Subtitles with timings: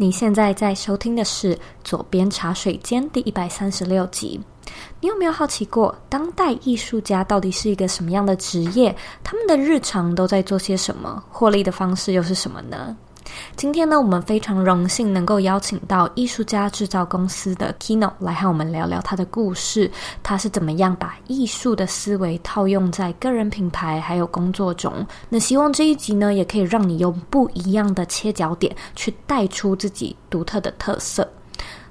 [0.00, 1.52] 你现在在收听的是
[1.82, 4.40] 《左边茶水间》第一百三十六集。
[5.00, 8.94] 你有没有好奇过，当代艺术家到底是一个什么样的职业？
[9.24, 11.20] 他们的日常都在做些什么？
[11.28, 12.96] 获利的方式又是什么呢？
[13.56, 19.90] 今天呢，我们非常荣幸能够邀请到艺术家制造公司的 Kino 来和我们聊聊他的故事。
[20.22, 25.06] 他是怎么样把艺术的思维套用在个人品牌还有工作中？
[25.28, 31.28] 那希望这一集呢，也可以让你用不一样的切角点去带出自己独特的特色。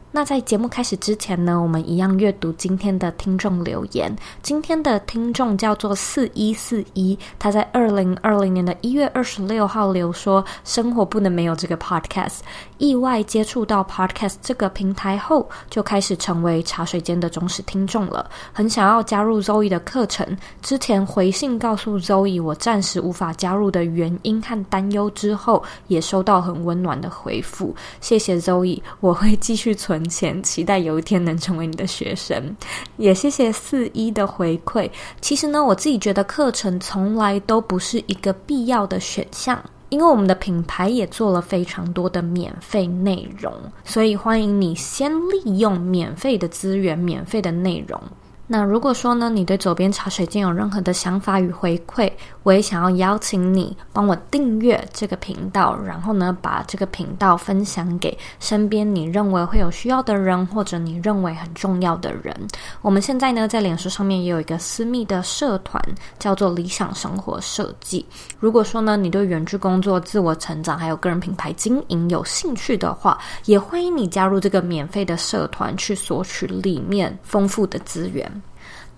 [0.09, 4.16] 那在节目开始之前呢，我们一样阅读今天的听众留言。
[4.41, 12.39] 今天的听众叫做四一四一，他在二零二零年的一月二十六号留说：“生活不能没有这个 podcast。
[12.77, 18.30] 意外接触到 podcast 这个平台后，就开始成为茶水间的忠实听众了。
[18.52, 20.26] 很想要加入 Zoe 的课程。
[20.62, 27.76] 之前回信告诉 Zoe 我暂时无法加入的原因和担忧之后，也收到很温暖的回复。
[28.02, 32.56] 谢谢 Zoe，我会继续存。”钱期待有一天能成为你的学生，
[32.95, 34.89] 也谢谢四一的回馈。
[35.22, 43.53] 其实呢，我自己觉得课程从来都不是一个必要的选项，因为我们的品牌也做了非常多的免费内容，
[43.85, 48.02] 所以欢迎你先利用免费的资源、免费的内容。
[48.50, 52.09] 那如果说呢，你对左边茶水间有任何的想法与回馈，
[52.44, 62.34] 我也想要邀请你帮我订阅这个频道，然后呢，把这个频道分享给身边你认为会有需要的人，或者你认为很重要的人。
[62.81, 65.84] 我们现在呢，在脸书上面也有一个私密的社团，
[66.18, 68.06] 叫做理想生活设计。
[68.40, 78.36] 如果说呢，你对远距工作、自我成长还有个人品牌经营有兴趣的话，也欢迎你加入这个免费的社团，去索取里面丰富的资源。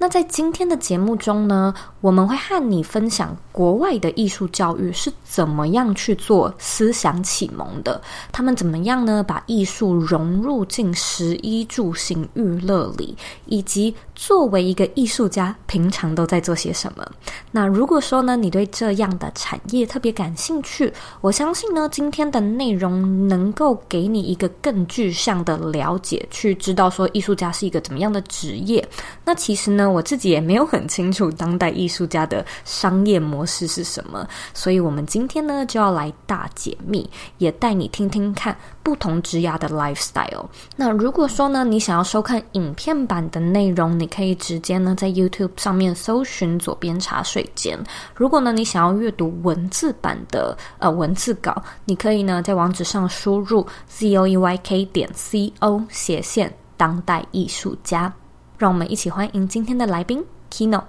[0.01, 17.05] 那在今天的节目中呢，我们会和你分享国外的艺术教育是怎么样去做思想启蒙的，他们怎么样呢，把艺术融入进食衣住行娱乐里，以及作为一个艺术家，平常都在做些什么。
[17.51, 28.87] 那如果说呢，你对这样的产业特别感兴趣，我相信呢，今天的内容能够给你一个更具象的了解，去知道说艺术家是一个怎么样的职业。
[29.25, 40.45] 那其实呢，我自己也没有很清楚当代艺术家的商业模式是什么，所以我们今天呢就要来大解密，也带你听听看不同职涯的 lifestyle。
[40.75, 47.77] 那如果说呢，你想要收看影片版的内容，你可以直接呢在 YouTube 上面搜寻左边茶水间。
[48.15, 58.13] 如果呢你想要阅读文字版的呃文字稿，你可以呢在网址上输入 zoeyk 点 co 斜线当代艺术家。
[58.59, 60.83] 让我们一起欢迎今天的来宾 Kino。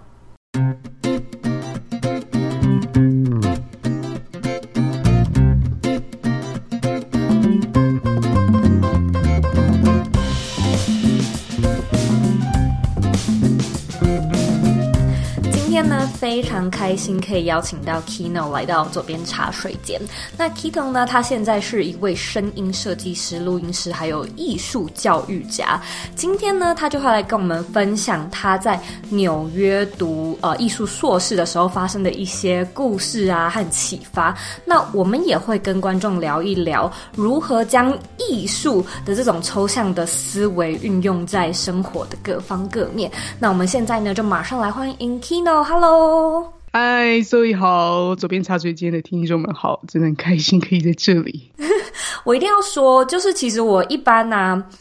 [15.89, 20.01] 呢非常开心可以邀请到 Kino 来到左边茶水间。
[20.37, 25.81] 那 Kino 呢，他现在是一位声音设计师、录音师，还有艺术教育家。
[26.15, 34.37] 今天呢，他就会来跟我们分享他在纽约读呃艺术硕士的时候发生的一些故事啊和启发。
[34.65, 43.11] 那我们也会跟观众聊一聊如何将艺术的这种抽象的思维运用在生活的各方各面。
[43.39, 46.53] 那我们现在呢，就马上来欢迎 Kino Kino，Hello。
[46.73, 51.49] 嗨，所以好，左边茶水间的听众们好，真的很开心可以在这里。
[52.25, 54.37] 我一定要说，就是其实我一般呢、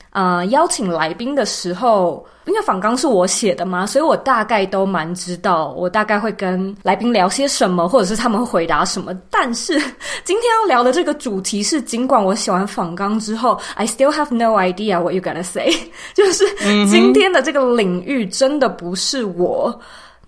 [0.09, 9.13] 啊，呃，邀请来宾的时候，因为访纲是我写的嘛，所以我大概都蛮知道，我大概会跟来宾聊些什么，或者是他们会回答什么。
[9.29, 9.79] 但是
[10.23, 15.71] 今天要聊的这个主题是，尽管我写完访纲之后，I still have no idea what you gonna say，
[16.13, 16.43] 就是
[16.87, 19.79] 今天的这个领域真的不是我。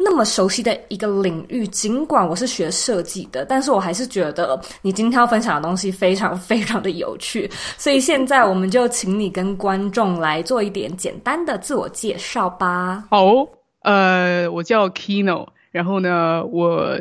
[0.03, 7.49] 那么熟悉的一个领域，尽管我是学设计的，但是我还是觉得你今天要分享的东西非常非常的有趣。
[7.77, 13.03] 所以现在我们就请你跟观众来做一点简单的自我介绍吧。
[13.09, 13.47] 好，
[13.81, 16.99] 呃，我叫 Kino，然后呢，我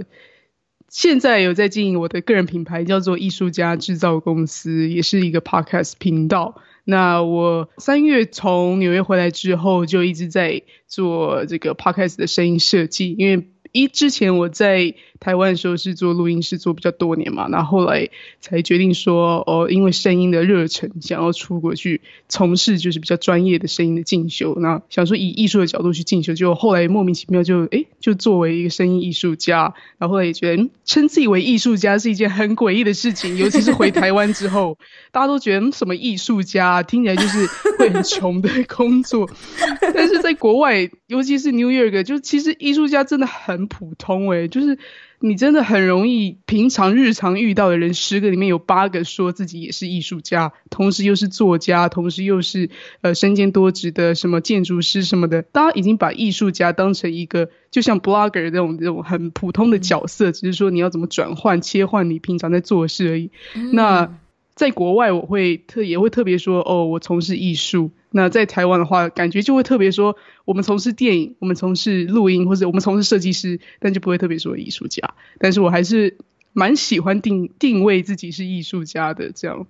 [0.88, 6.54] 现在有在经营我的个人品牌，叫做艺术家制造公司，也是一个 Podcast 频道。
[6.90, 18.08] 那我三月从纽约回来之后，就一直在做这个 podcast 的声音设计，因为一之前我在台湾的时候是做录音师做比较多年嘛，然后后来
[18.40, 24.56] 才决定说哦，因为声音的热忱，想要出国去从事就是比较专业的声音的进修。
[24.58, 34.78] 那想说以艺术的角度去进修，就后来莫名其妙就诶就作为一个声音艺术家，然后后来也觉得称自己为艺术家是一件很诡异的事情，尤其是回台湾之后，
[35.12, 37.46] 大家都觉得什么艺术家听起来就是
[37.78, 39.28] 会很穷的工作，
[39.94, 44.78] 但是在国外，尤其是 New York，就其实艺术家真的很普通诶，就是。
[45.22, 52.70] 你真的很容易，平常日常遇到的人，十个里面有八个说自己也是艺术家，同时又是作家，同时又是
[53.02, 55.42] 呃身兼多职的什么建筑师什么的。
[55.42, 63.30] 大家已经把艺术家当成一个就像 blogger 这种这种很普通的角色，只是说你要怎么转换切换你平常在做的事而已。
[63.54, 64.16] 嗯、那
[64.54, 67.90] 在国外，我会特也会特别说哦，我从事艺术。
[68.10, 75.14] 那在台湾的话，感觉就会特别说，我们从事电影，我们从事录音，或者我们从事设计师，但就不会特别说艺术家。
[75.38, 76.16] 但是我还是
[76.52, 79.66] 蛮喜欢定定位自己是艺术家的这样。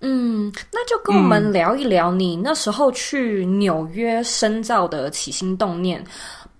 [0.00, 6.04] 嗯，那就跟我们聊一聊你那时候去纽约深造的起心动念。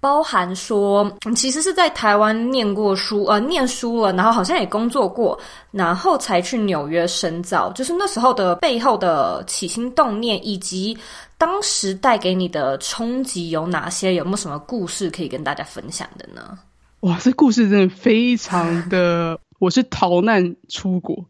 [0.05, 5.39] 包含说，其实是在台湾念过书，呃，念书了，然后好像也工作过，
[5.71, 7.73] 然后才去纽约深造。
[7.73, 10.95] 就是那时候的背后的起心动念，以及
[11.39, 14.13] 当时带给你的冲击有哪些？
[14.13, 16.59] 有没有什么故事可以跟大家分享的呢？
[17.01, 21.25] 哇，这故事真的非常的，我是逃难出国。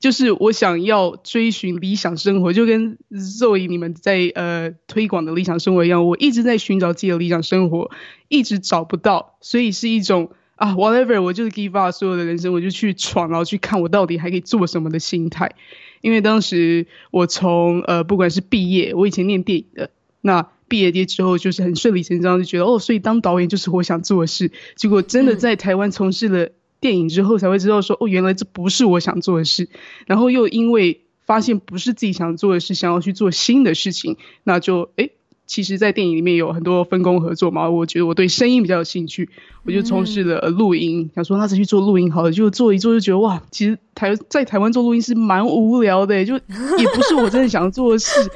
[0.00, 7.90] 就是我想要追寻理想生活，就跟 Zoe 你们在呃推广的理想生活一样，我一直在寻找自己的理想生活，
[8.28, 15.54] 一直找不到，所以是一种啊 whatever，我就是 give up 所有的人生，我就去闯，然后去看我到底还可以做什么的心态。
[16.00, 19.90] 因为当时我从呃不管是毕业，我以前念电影的，
[20.22, 24.50] 那毕业之后就是很顺理成章就觉得哦，所以当导演就是我想做的事。
[24.76, 26.48] 结果真的在台湾从事了。
[26.80, 29.68] 电影之后才会知道说哦，原来这不是我想做的事，
[30.06, 35.12] 然后又因为发现不是自己想做的事，想要去做新的事情，那就诶，
[35.46, 37.68] 其实，在电影里面有很多分工合作嘛。
[37.68, 39.28] 我觉得我对声音比较有兴趣，
[39.64, 46.34] 我就从事了录音，嗯、想说那再去做录音好了，就做一做就觉得哇，其实台在台湾做录音是蛮无聊的，就
[46.78, 48.30] 也不是我真的想做的事，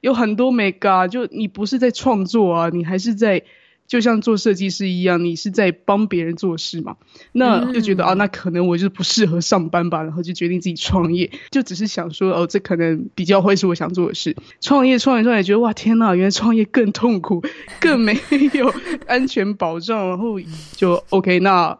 [0.00, 3.42] 有很多没嘎，就你不是在创作啊，你还是在。
[3.90, 6.96] 就像做设计师一样，你是在帮别人做事嘛？
[7.32, 11.28] 那就觉得、嗯、啊，那可能我就不适合上班吧，然后就决定自己创业。
[11.50, 14.36] 就只是想说，哦，这可能比较会是我想做的事。
[14.60, 17.42] 创业，创业，创业，觉得哇，天呐，原来创业更痛苦，
[17.82, 18.16] 更没
[18.52, 18.72] 有
[19.08, 20.08] 安全保障。
[20.08, 20.38] 然后
[20.76, 21.76] 就 OK，那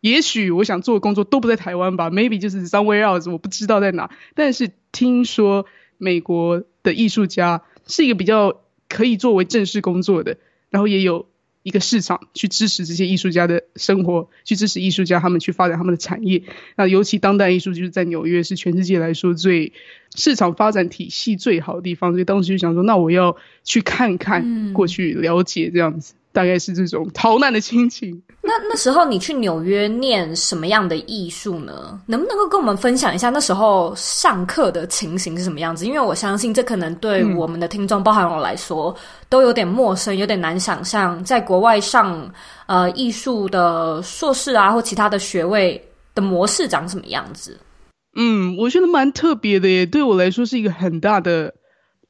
[0.00, 4.08] 也许我想做的工作都不在台湾吧？Maybe 就是 somewhere else，我不知道在哪。
[4.34, 5.66] 但是听说
[5.98, 10.38] 美国的艺术家是一个比较可以作为正式工作的，
[10.70, 11.26] 然后也有。
[11.62, 16.42] 一个市场去支持这些艺术家的生活，去支持艺术家他们去发展他们的产业。
[16.76, 19.72] 那尤其当代艺术就是在纽约是全世界来说最
[20.14, 26.14] 市场发展体系最好的地方，所以当时就想说，那我要去看看，过去了解这样子。
[26.14, 28.22] 嗯大概是这种逃难的心情。
[28.42, 32.00] 那那时候你去纽约念什么样的艺术呢？
[32.06, 35.84] 能不能够跟我们分享一下那时候上课的情形是什么样子？
[35.86, 38.94] 因为我相信这可能对我们的听众，包含我来说，
[39.28, 42.32] 都有点陌生，有点难想象，在国外上
[42.66, 45.80] 呃艺术的硕士啊或其他的学位
[46.14, 47.58] 的模式长什么样子。
[48.16, 51.54] 嗯，我觉得蛮特别的耶，对我来说是一个很大的。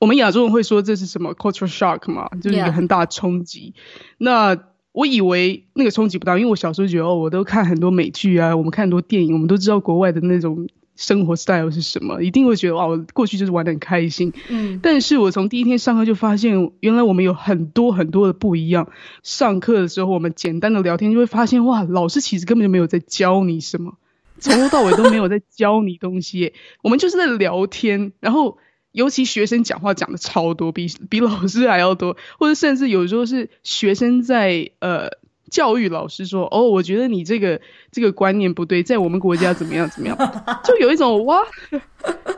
[0.00, 3.74] 我们亚洲人会说这是什么 cultural shock 嘛，就是一个很大的冲击。
[4.16, 4.58] 那
[4.92, 10.66] 我以为那个冲击不大，因为我小时候觉得哦，我都看很多美剧啊，我们看很多电影，我们都知道国外的那种
[10.96, 14.32] 生活 style 是什么，一定会觉得哇，我过去就是玩的很开心。
[14.48, 18.88] 嗯，但是我从第一天上课就发现，原来我们有很多很多的不一样。
[19.22, 23.98] 上课的时候，我们简单的聊天就会发现，哇，老师其实根本就没有在教你什么，
[24.38, 28.56] 从头到尾都没有在教你东西，我们就是在聊天，然后。
[28.92, 35.10] 尤其学生讲话讲的超多，比比老师还要多， 或者甚至有时候是学生在呃
[35.48, 37.60] 教育老师说：“哦，我觉得你这个
[37.92, 40.16] 这个观念不对，在我们国家怎么样怎么样。
[40.64, 41.40] ”就有一种哇，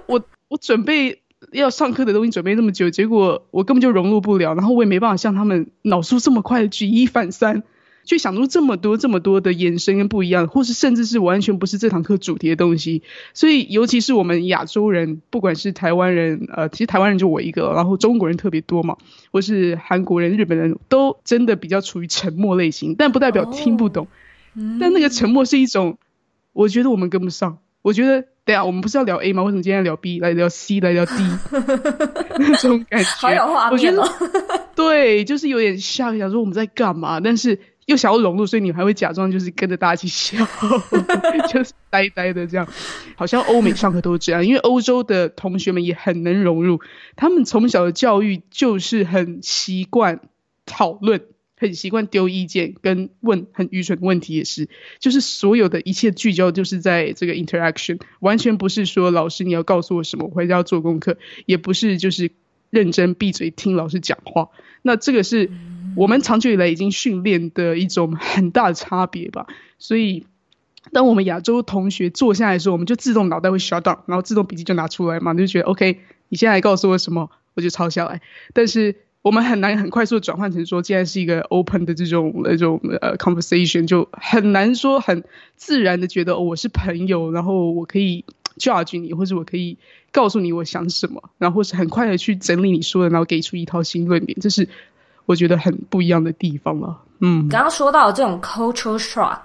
[0.07, 1.21] 我我准备
[1.53, 7.63] 要上课的东西准备那么久，结果我根本就融入不了，然后我也没办法像他们脑速这么快的举一反三。
[8.05, 13.03] 去想出这么多这么多的延伸跟不一样，或是甚至是完全不是这堂课主题的东西，
[13.35, 18.97] 所以尤其是我们亚洲人，不管是台湾人，呃，其实台湾人就我一个，然后中国人特别多嘛，
[19.31, 24.07] 或是韩国人、日本人都真的比较处于沉默类型，但不代表听不懂，
[24.55, 25.99] 哦、但那个沉默是一种，
[26.53, 29.45] 我觉得我们跟不上，我觉得等下我们不是要聊 A 吗？
[29.45, 31.13] 为什么今天要聊 B 来聊 C 来聊 D
[32.39, 33.09] 那种感觉？
[33.17, 34.03] 好有画面哦。
[34.75, 40.47] 对，就是有点像想说我们在干嘛，但是又想要融入，所以你还会假装就是跟着大家一起笑，
[41.53, 42.69] 就是呆呆的这样。
[43.17, 46.81] 好像欧美上课都是这样，因为欧洲的同学们也很能融入，
[47.17, 50.21] 他们从小的教育就是很习惯
[50.67, 51.23] 讨论。
[51.55, 62.33] 很习惯丢意见跟问很愚蠢的问题，也是，就是所有的一切聚焦就是在这个 interaction，完全不是说老师你要告诉我什么，我回家要做功课，也不是就是
[62.71, 64.49] 认真闭嘴听老师讲话。
[64.83, 65.53] 那这个是
[65.97, 69.47] 我们长久以来已经训练的一种很大的差别吧。
[69.79, 70.27] 所以，
[70.93, 78.21] 当我们亚洲同学坐下来的时候，我们就自动脑袋会 shut down，然后自动笔记就拿出来嘛，就觉得 OK，你现在告诉我什么，我就抄下来。
[78.53, 78.97] 但是。
[79.23, 85.23] 我们很难很快速的转换成说，既然是一个 open 的这种那种呃 conversation，就很难说很
[85.55, 88.25] 自然的觉得，我是朋友，然后我可以
[88.59, 89.79] judge 你，或者我可以
[90.11, 94.69] 告诉你我想什么，然后是很快的去整理你说的，然后给出一套新论点，这是
[95.33, 96.97] 我觉得很不一样的地方了。
[97.21, 99.41] 嗯，刚刚说到这种 cultural shock，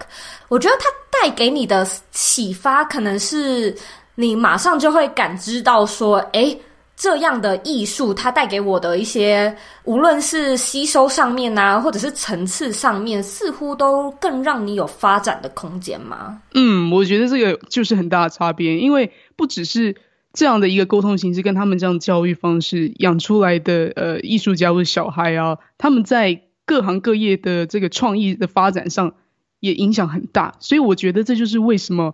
[0.50, 3.76] 我觉得它带给你的启发，可能是
[4.16, 6.60] 你马上就会感知到说，诶。
[7.00, 16.42] 这样的艺术，它带给我的一些，无论是吸收上面啊，或者是层次上面，似乎都更让你有发展的空间吗？
[16.56, 19.96] 嗯，我觉得这个就是很大的差别，因为不只是
[20.38, 29.16] 这样的一个沟通形式，跟他们这样教育方式养出来的呃艺术家或者小孩啊，他们在各行各业的这个创意的发展上
[29.60, 32.14] 也影响很大，所以我觉得这就是为什么。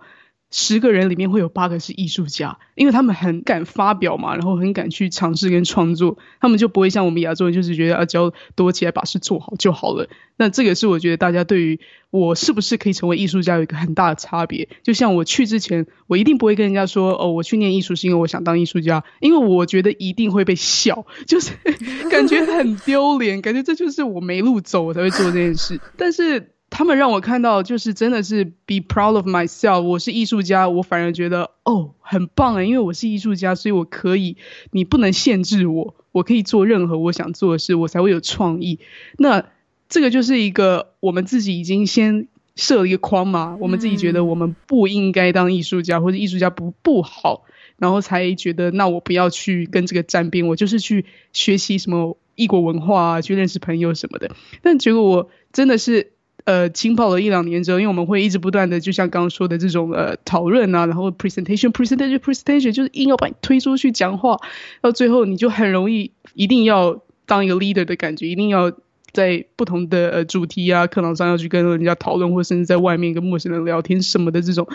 [0.55, 10.07] 十个人里面会有八个是艺术家，因为他们很敢发表嘛，然后很敢去尝试跟创作，他们就不会像我们亚洲人，就是觉得啊，只要躲起来把事做好就好了。
[10.37, 11.79] 那这个是我觉得大家对于
[12.11, 14.69] 我是不是可以成为艺术家有一个很大的差别。
[14.83, 21.53] 就像我去之前，我一定不会跟人家说哦，我去念艺术是因为我想当艺术家，因为我觉得一定会被笑，就是
[22.11, 25.81] 感觉很丢脸，感觉这就是我没路走，我才会做这件事。
[25.97, 26.52] 但是。
[26.73, 29.81] 他们让我看到，就是真的是 be proud of myself。
[29.81, 34.37] 我是艺术家，我反而觉得哦，很棒啊，因为我是艺术家，所以我可以，
[34.71, 38.79] 你不能限制我，我可以做任何我想做的事，我才会有创意。
[39.19, 39.45] 那
[39.87, 47.43] 这个就是一个我们自己已经先设了一个框嘛，我们自己觉得我们不应该当艺术家，或者艺术家不不好，
[47.77, 54.35] 然后才觉得那我不要去跟这个沾边，我就是去学习什么异国文化啊，去认识朋友什么的。
[54.63, 56.12] 但结果我真的是。
[56.45, 64.37] 呃，浸泡了一两年之后，因为我们会一直不断的，就像刚刚说的这种呃讨论啊，然后 presentation，presentation，presentation，就是硬要把你推出去讲话，
[64.81, 68.73] 到最后你就很容易一定要当一个 leader 的感觉，一定要
[69.13, 74.67] 在不同的呃主题啊课堂上要去跟人家讨论，或甚至在外面跟陌生人聊天什么的这种，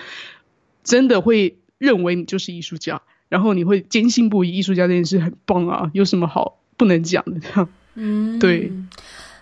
[0.84, 7.68] 真的会认为你就是艺术家，然后你会坚信不疑艺术家这件事很棒啊，有什么好不能讲的 这样？
[7.94, 8.72] 嗯，对。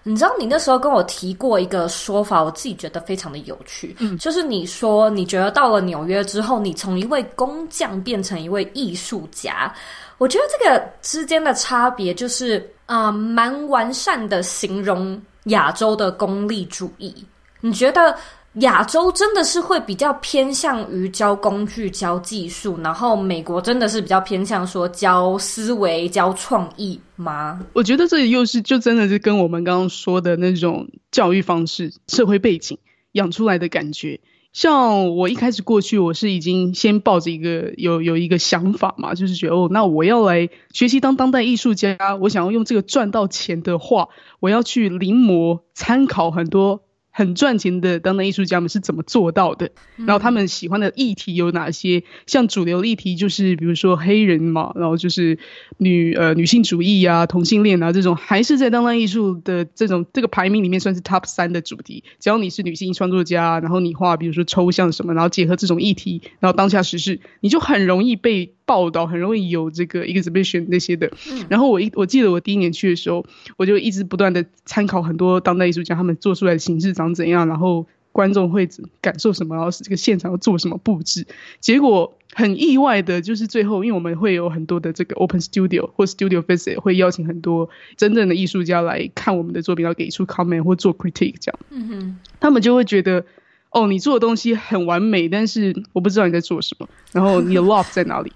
[0.08, 3.96] 你知道你那时候跟我提过一个说法，我自己觉得非常的有趣。
[3.98, 9.74] 嗯，就是你说你觉得到了纽约之后，你从一位工匠变成一位艺术家，
[10.18, 17.12] 我觉得这个之间的差别就是啊，蛮、呃、完善的形容亚洲的功利主义。
[17.60, 18.16] 你觉得？
[18.60, 27.60] 亚洲真的是会比较偏向于教工具、教技术，然后美国真的是比较偏向说教思维、教创意吗？
[27.74, 32.78] 我觉得这又是就真的是跟我们刚刚说的那种教育方式、社会背景
[33.12, 34.20] 养出来的感觉。
[34.54, 44.08] 像我一开始过去，我是已经先抱着一个有有一个想法嘛，就是觉得哦，那我要来学习当当代艺术家，我想要用这个赚到钱的话，
[44.40, 46.80] 我要去临摹、参考很多。
[47.16, 49.70] 很赚钱的当代艺术家们是怎么做到的？
[49.96, 52.02] 然后他们喜欢的议题有哪些？
[52.26, 55.38] 像主流议题就是比如说黑人嘛，然后就是
[55.78, 62.04] 女呃女性主义啊、同性恋啊这种，还是在当代艺术的这种这个排名里面算是 top 三的主题。
[62.20, 68.55] 只要你是女性创作家，然后你画比如说抽象什么，然后结合这种议题，然后当下时事，你就很容易被。
[68.66, 71.10] 报道很容易有这个 exhibition 那些的，
[71.48, 73.24] 然后我一我记得我第一年去的时候，
[73.56, 78.68] 我就一直不断的参考很多当代艺术家他们做出来的形式长怎样，然后观众会
[79.00, 81.26] 感受什么，然后是这个现场要做什么布置。
[81.60, 91.58] 结果很意外的就是最后，因为我们会有很多的这个 open studio 或 studio visit，会邀请很多真正的艺术家来看我们的作品，要给出 comment 或做 critique 这样。
[91.70, 93.24] 嗯哼，他们就会觉得，
[93.70, 98.32] 哦，你做的东西很完美，但是我不知道你在做什么，然后你的 love 在哪里？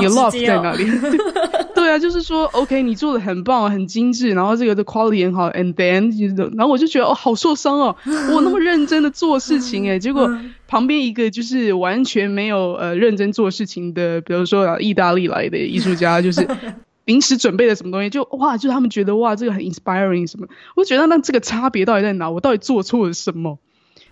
[0.00, 0.84] 你的 love 在哪里？
[1.74, 6.10] 对啊，就是说，OK，你做的很棒，很精致，然后这个的 quality 很好，and then，
[6.56, 7.94] 然后我就觉得哦，好受伤哦，
[8.34, 10.28] 我那么认真的做事情，诶，结果
[10.66, 16.46] 旁边一个就是完全没有呃认真做事情的，比如说啊，意大利来的艺术家，就是
[17.06, 22.28] 临时准备的什么东西，就哇，就他们觉得哇，这个很 inspiring 什么，我觉得那这个差别到底在哪？
[22.28, 23.58] 我到底做错了什么？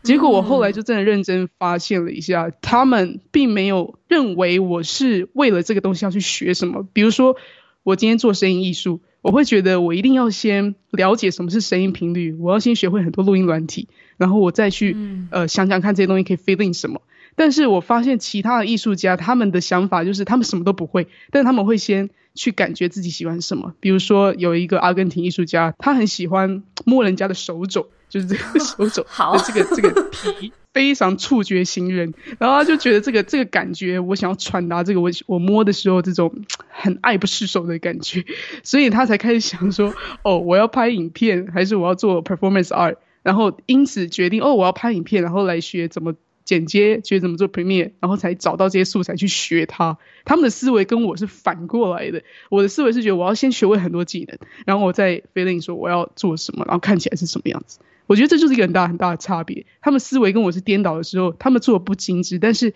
[0.06, 6.86] 结果我后来就真的认真发现了一下，他们并没有认为我是为了这个东西要去学什么。
[6.92, 7.36] 比如说，
[7.82, 14.96] 我今天做声音艺术，我会觉得我一定要先了解什么是声音频率，我要先学会很多录音软体，然后我再去
[15.30, 17.02] 呃想想看这些东西可以 fill in 什么。
[17.36, 23.74] 但是我发现其他的艺术家，他们的想法就是他们什么都不会，但他们会先去感觉自己喜欢什么。
[23.78, 27.88] 比如说有一个阿根廷艺术家，他很喜欢摸人家的手肘。
[28.08, 36.32] 就是这个手肘 好这个这个皮非常触觉型人，然后他就觉得这个这个感觉，我想要传达这个我我摸的时候这种
[36.68, 38.24] 很爱不释手的感觉，
[38.62, 46.14] 所以他才开始想说，哦，我要拍影片还是我要做 performance art，然后因此决定哦，我要拍影片，然后来学怎么
[46.46, 49.98] 剪接，学怎么做 Premiere，然后才找到这些素材去学它。
[50.24, 57.80] 他们的思维跟我是反过来的，我的思维是觉得我要先学会很多技能，然后我再 feeling 说我要做什么，然后看起来是什么样子。
[58.06, 59.66] 我觉得这就是一个很大很大的差别。
[59.82, 62.72] 他们思维跟我是颠倒的时候，他们做的不精致，但是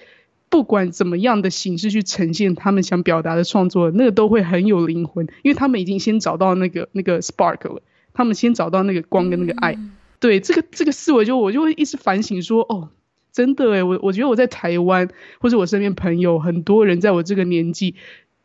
[0.49, 7.81] 不管怎么样的形式去呈现他们想表达的创作，那个都会很有灵魂，因为他们已经先找到那个那个 spark 了，
[8.13, 9.79] 他们先找到那个光跟那个爱。
[10.19, 12.91] 对，这个这个思维就我就会一直反省说，哦，
[13.33, 15.09] 真的诶，我我觉得我在台湾
[15.41, 17.95] 或者我身边朋友很多人在我这个年纪。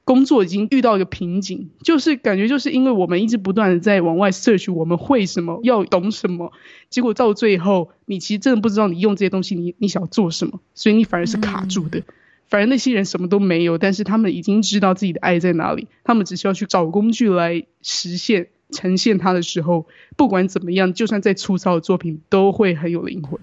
[0.08, 6.52] 工作已经遇到一个瓶颈，就是感觉就是因为我们一直不断的在往外 search，我们会什么，要懂什么，
[6.92, 12.02] 结果到最后，你其实真的不知道你用这些东西，你你想要做什么，所以你反而是卡住的。
[12.02, 12.04] 嗯、
[12.48, 23.40] 反而那些人什么都没有，但是他们已经知道自己的爱在哪里，他们只需要去找工具来实现、呈现它的时候，不管怎么样，就算再粗糙的作品，都会很有灵魂。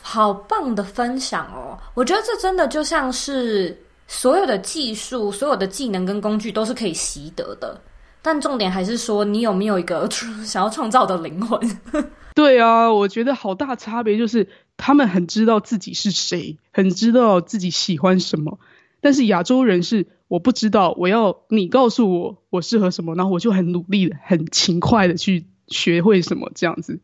[0.00, 1.78] 好棒的分享哦！
[1.94, 3.76] 我觉得这真的就像是。
[4.08, 7.80] 所有的技术、所有的技能跟工具都是可以习得的，
[8.20, 10.06] 但重点还是说你有没有一个
[10.44, 11.58] 想要创造的灵魂。
[12.34, 18.58] 对啊，我觉得好大差别就是他们很知道自己是谁，很知道自己喜欢什么。
[19.00, 27.00] 但是亚洲人是我不知道，我要你告诉我我适合什么，然后我就很努力、很勤快的去学会什么这样子。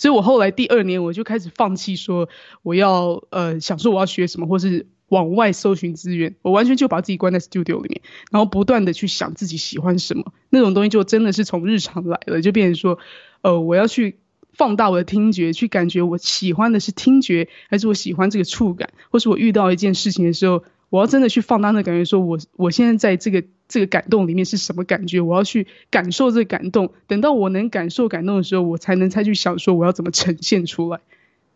[0.00, 2.28] 所以我后来第二年我就开始放弃说
[2.62, 4.86] 我要呃想说我要学什么，或是。
[5.10, 13.00] 往外搜寻资源，我完全就把自己关在 studio 里面，然后不断的去想自己喜欢什么，那种东西就真的是从日常来了，就变成说，
[13.42, 14.20] 呃，我要去
[14.52, 31.00] 放大我的听觉，去感觉我喜欢的是听觉，还是我喜欢这个触感，或是我遇到一件事情的时候，我要真的去放大那感觉，说我我现在在这个这个感动里面是什么感觉，我要去感受这个感动，等到我能感受感动的时候，我才能再去想说我要怎么呈现出来。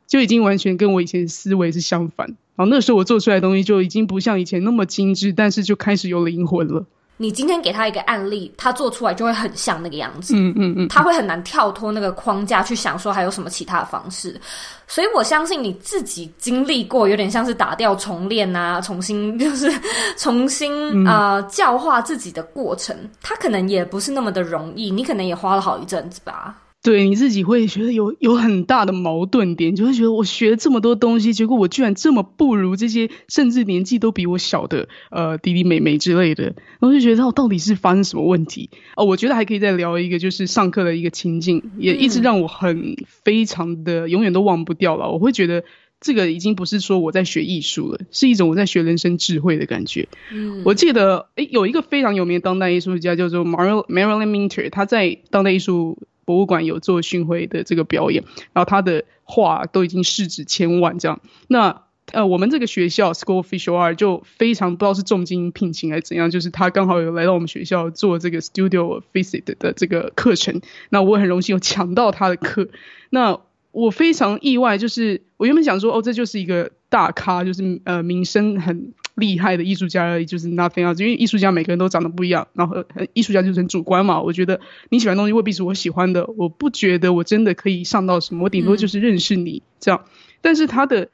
[0.07, 6.87] 就已经完全跟我以前思维是相反，然后那时候我做出来的东西就已经不像以前那么精致，但是就开始有灵魂了。
[7.17, 14.41] 你今天给他一个案例，他做出来就会很像那个样子，嗯嗯嗯，他会很难跳脱那个框架去想说还有什么其他的方式。
[14.89, 19.73] 所以我相信你自己经历过有点像是打掉重练啊，重新 就是
[20.17, 26.57] 重新呃教化自己的过程，他可能也不是那么的容易，你可能也花了好一阵子吧。
[26.85, 38.69] 对，你自己会觉得有有很大的矛盾点，就会觉得我学了这么多东西，结果我居然这么不如这些甚至年纪都比我小的呃弟弟妹妹之类的，然后就觉得我到底是发生什么问题？
[38.97, 45.11] 哦，我觉得还可以再聊一个，就是上课的一个情境，也一直让我很非常的永远都忘不掉了。
[45.11, 45.65] 我会觉得
[46.03, 50.07] 这个已经不是说我在学艺术了，是一种我在学人生智慧的感觉。
[50.31, 55.97] 嗯，我记得诶有一个非常有名的当代艺术家叫做 Marilyn Minter，他在当代艺术。
[56.25, 61.21] 博物馆有做巡回的这个表演，然后他的画都已经市值千万这样。
[61.49, 61.83] 那
[62.13, 70.61] 呃，我们这个学校 School of Visual Art 就非常不知道是重金聘请还是怎样，就是他刚好有来到我们学校做这个 Studio Visit 的这个课程。
[70.91, 72.69] 那我很荣幸有抢到他的课。
[73.11, 73.41] 那
[73.73, 78.93] 我非常意外，就是我原本想说，哦，这就是一个大咖，就是呃名声很。
[79.15, 80.99] 厉害的艺术家而已，就是 nothing else。
[81.01, 84.21] 因为艺术家每个人都长得不一样，然后艺术家就是很主观嘛。
[84.21, 90.05] 我觉得你喜欢的东西未必是我喜欢的，我不觉得我真的可以上到什么，我顶多就是认识你、嗯、这样。
[90.41, 91.11] 但是他的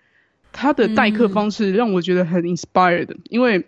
[0.52, 3.66] 他的代课方式让我觉得很 inspired，、嗯、因为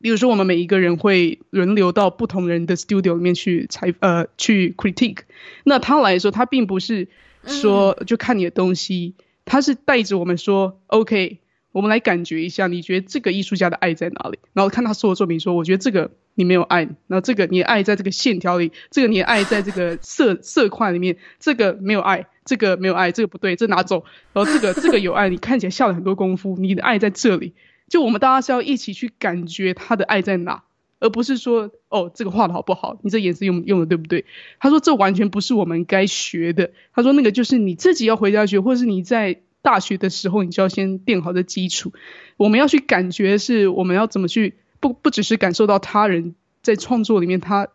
[0.00, 5.18] 比如说我们每一个人会轮流到不同人的 studio 里面去采呃去 critique，
[5.64, 7.08] 那他来说他并不是
[7.44, 11.40] 说就看你的东西，嗯、他是带着我们说 OK。
[11.72, 14.38] 我们来感觉一下，你觉得这个艺术家的爱在哪里？
[14.52, 24.04] 然后看他所有作品，说我觉得这个你没有爱，然后这个你的爱在这个线条里，这个你的爱在这个色 色块里面，这个没有爱，这个没有爱，这个不对，这拿走。
[24.32, 27.54] 然后这个这个有爱，你看起来下了很多功夫，你的爱在这里。
[27.88, 30.62] 就我们大家是要一起去感觉他的爱在哪，
[31.00, 34.24] 而不是说哦，这个画的好不好，你这颜色用用的对不对？
[34.60, 36.70] 他说这完全不是我们该学的。
[36.94, 41.92] 他说那个就是你自己要回家学，或是你在大学的时候，你就要先垫好的基础。
[42.36, 47.68] 我们要去感觉是我们要怎么去，不不只是感受到他人在创作里面他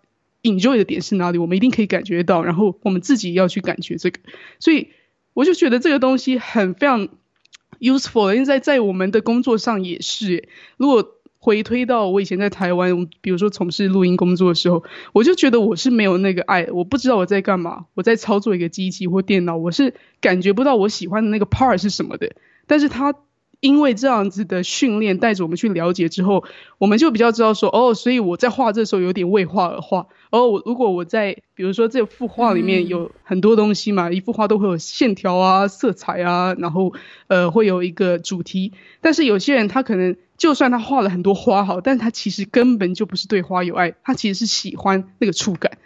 [0.44, 4.20] enjoy 的点是哪里，我们一定可以感觉到，然后我们自己要去感觉这个。
[4.60, 4.90] 所以
[5.34, 7.10] 我就觉得这个东西很非常
[7.80, 11.15] useful，因为在在我们的工作上也是，如果。
[11.46, 22.32] 回推到我以前在台湾，比如说从事录音工作的时候，我就觉得我是没有那个爱，我不知道我在干嘛，我在操作一个机器或电脑，我是感觉不到我喜欢的那个 part 是什么的。
[22.66, 23.14] 但是他
[23.60, 26.44] 因为这样子的训练，带着我们去了解之后，
[26.78, 30.08] 我们就比较知道说，哦，所以我在画这时候有点为画而画。
[30.32, 36.94] 哦，我如果我在比如说这幅画里面有很多东西嘛，嗯、一幅画都会有线条啊、色彩啊，然后
[37.28, 40.16] 呃会有一个主题，但是有些人他可能。
[40.38, 45.78] 就算他画了很多花好，但他其实根本就不是对花有爱，他其实是喜欢那个触感，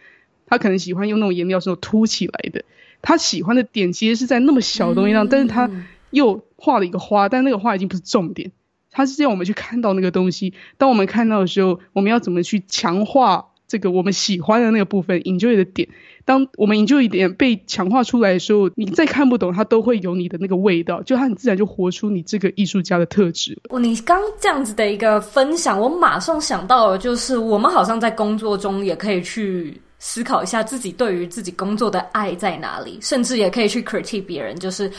[0.47, 2.65] 他可能喜欢用那种颜料是那种凸起来的，
[3.03, 5.69] 他喜欢的点其实是在那么小的东西上，嗯、但是他
[6.09, 8.51] 又画了一个花，但那个花已经不是重点，
[8.91, 13.45] 它是让我们去看到那个东西，当我们看到的时候，我们要怎么去强化？
[13.67, 15.87] 这个我们喜欢的那个部分，enjoy 的点，
[16.25, 23.55] 当我们 enjoy 一点被强化出来的时候，你再看不懂，它都会有你的那个味道，就它很自然就活出你这个艺术家的特质。
[23.79, 34.91] 你刚这样子的一个分享，我马上想到的就是，我们好像在工作中也可以去思考一下自己对于自己工作的爱在哪里，甚至也可以去 critic 别人，就是，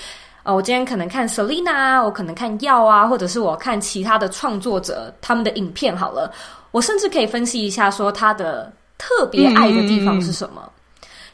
[0.42, 6.32] 呃，我今天可能看 Selina，我可能看耀啊，或者是我看其他的创作者他们的影片好了。
[6.70, 10.62] 我甚至可以分析一下，说他的特别爱的地方是什么。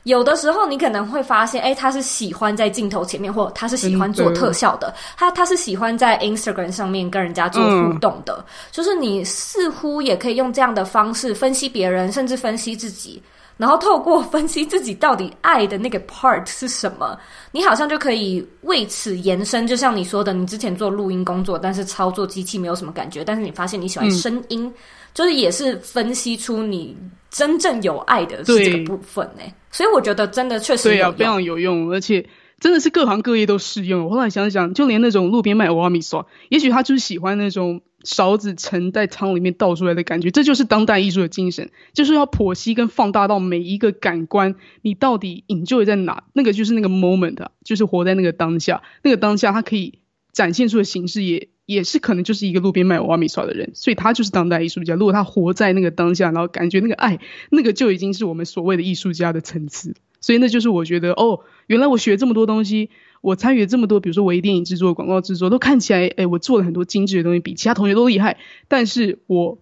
[0.04, 4.94] 有的时候你可能会发现，哎，他是喜欢在镜头前面，或他是喜欢做特效的。
[5.16, 8.36] 他他是喜欢在 Instagram 上面跟人家做互动的。
[8.38, 13.20] 嗯、就是你似乎也可以用这样的方式分析别人，甚至分析自己。
[13.56, 17.18] 然后透过分析自己到底爱的那个 part 是什么，
[17.52, 19.66] 你好像就可以为此延伸。
[19.66, 24.66] 就像你说的，你之前做录音工作，但是操作机器没有什么感觉，但是你发现你喜欢声音。
[24.66, 24.74] 嗯
[25.16, 26.94] 就是也是分析出你
[27.30, 32.28] 真正有爱的是这个部分呢，所以我觉得真的确实对啊，非常有用，而且
[32.60, 34.04] 真的是各行各业都适用。
[34.04, 49.98] 我后来想想，就连那种路边卖欧阿米刷，也许他就是喜欢那种勺子盛在汤里面倒出来的感觉，这就是当代艺术的精神，就是要剖析跟放大到每一个感官，你到底 enjoy 在哪，那个就是那个 moment 啊，就是活在那个当下，那个当下它可以
[50.32, 51.48] 展现出的形式也。
[51.66, 54.94] 也是可能就是一个路边卖瓦米刷的人，所以他就是当代艺术家。
[54.94, 57.18] 如果他活在那个当下，然后感觉那个爱，
[57.50, 59.96] 那个就已经是我们所谓的艺术家的层次。
[60.20, 62.90] 所以那就是我觉得，哦，原来我学这么多东西，
[63.26, 68.36] 我参与了这么多，比如说微电影制作、广告制作，都看起来，哎，我做了很多精致的东西，比其他同学都厉害。
[68.68, 69.58] 但是我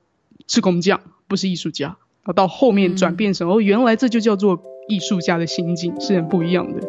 [0.46, 1.86] 是工匠，不是艺术家。
[1.86, 6.86] 然后到后面转变成，哦，原来这就叫做艺术家的心境，是很不一样的。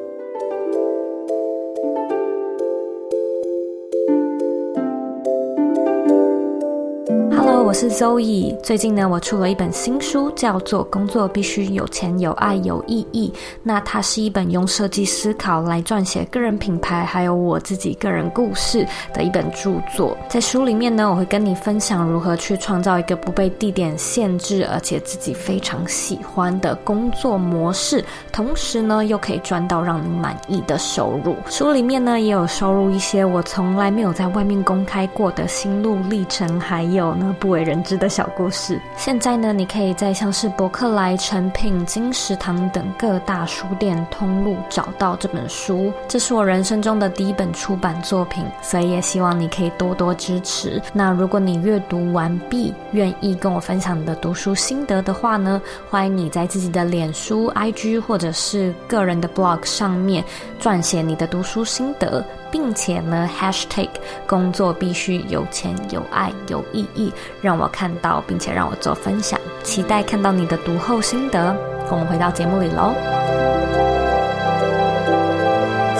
[7.65, 13.34] 我是 Zoe，最近呢，我出了一本新书，叫做《工作必须有钱、有爱、有意义》。
[13.63, 20.15] 那它是一本用设计思考来撰写个人品牌，还有我自己个人故事的一本著作。
[20.30, 31.36] 在书里面呢，我会跟你分享如何去创造一个不被地点限制，而且自己非常喜欢的工作模式，同时呢，又可以赚到让你满意的收入。
[31.49, 38.80] 书里面呢，也有收录一些我从来没有在外面公开过的心路历程，还有呢不为人知的小故事。
[38.98, 45.91] 现在呢，你可以在像是博客来、诚品、金石堂等各大书店通路找到这本书。
[46.08, 50.82] 这是我人生中的第一本出版作品，所以也希望你可以多多支持。
[50.91, 60.22] 那如果你阅读完毕，愿意跟我分享你的读书心得的话呢，欢迎你在自己的脸书、IG 或者是个人的 blog 上面
[60.62, 62.22] 撰写你的读书心得。
[62.56, 63.89] 并且呢，#hashtag
[64.26, 69.38] 工作必须有钱、有爱、有意义，让我看到，并且让我做分享。
[69.62, 71.54] 期待看到你的读后心得。
[71.91, 72.94] 我们回到节目里喽。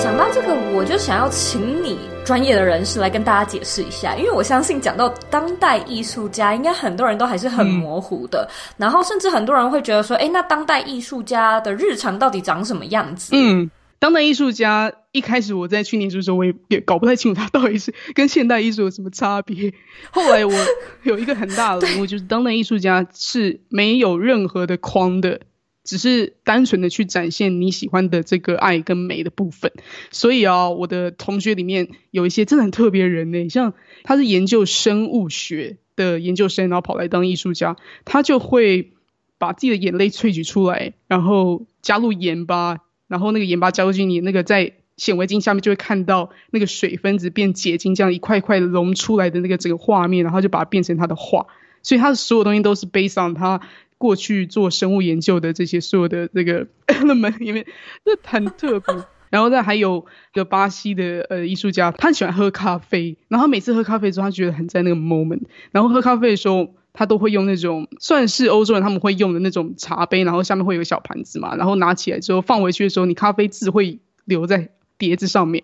[0.02, 8.48] 想到这个，我就想要请你专业的人士来跟大家解释一下，因为我相信讲到当代艺术家，应该很多人都还是很模糊的。
[8.50, 13.32] 嗯、然后，甚至很多人会觉得说，哎，那当代艺术家的日常到底长什么样子？
[13.34, 13.70] 嗯。
[14.06, 19.74] 当代艺术家一开始我在去年的时候，我也也搞不太清楚他到底是跟现代艺术有什么差别。
[20.12, 20.54] 后来我
[21.02, 25.42] 有一个很大的 领悟，就是当代艺术家是没有任何的框的，
[25.84, 29.72] 只是单纯的去展现你喜欢的这个爱跟美的部分。
[30.12, 38.92] 所以啊，我的同学里面有一些真的很特别的人呢，像他是研究生物学的研究生，然后跑来当艺术家，他就会
[39.40, 51.48] 把自己的眼泪萃取出来，然后加入盐巴，然后那个盐巴加入进你那个在显微镜下面就会看到那个水分子变结晶，这样一块一块融出来的那个整个画面，然后就把它变成他的画。
[51.84, 53.62] 所以他的所有东西都是 based on 他
[53.98, 56.68] 过去做生物研究的这些所有的这个
[57.16, 57.66] 门里面，
[58.04, 58.96] 这很特别。
[59.30, 65.42] 然后再还有一个巴西的呃艺术家，他很喜欢喝咖啡，然后每次喝咖啡的时候，他觉得很在那个 moment。
[65.72, 75.64] 然后喝咖啡的时候，他都会用那种算是欧洲人他们会用的那种茶杯，然后下面会有小盘子嘛，然后拿起来之后放回去的时候，你咖啡渍会留在碟子上面。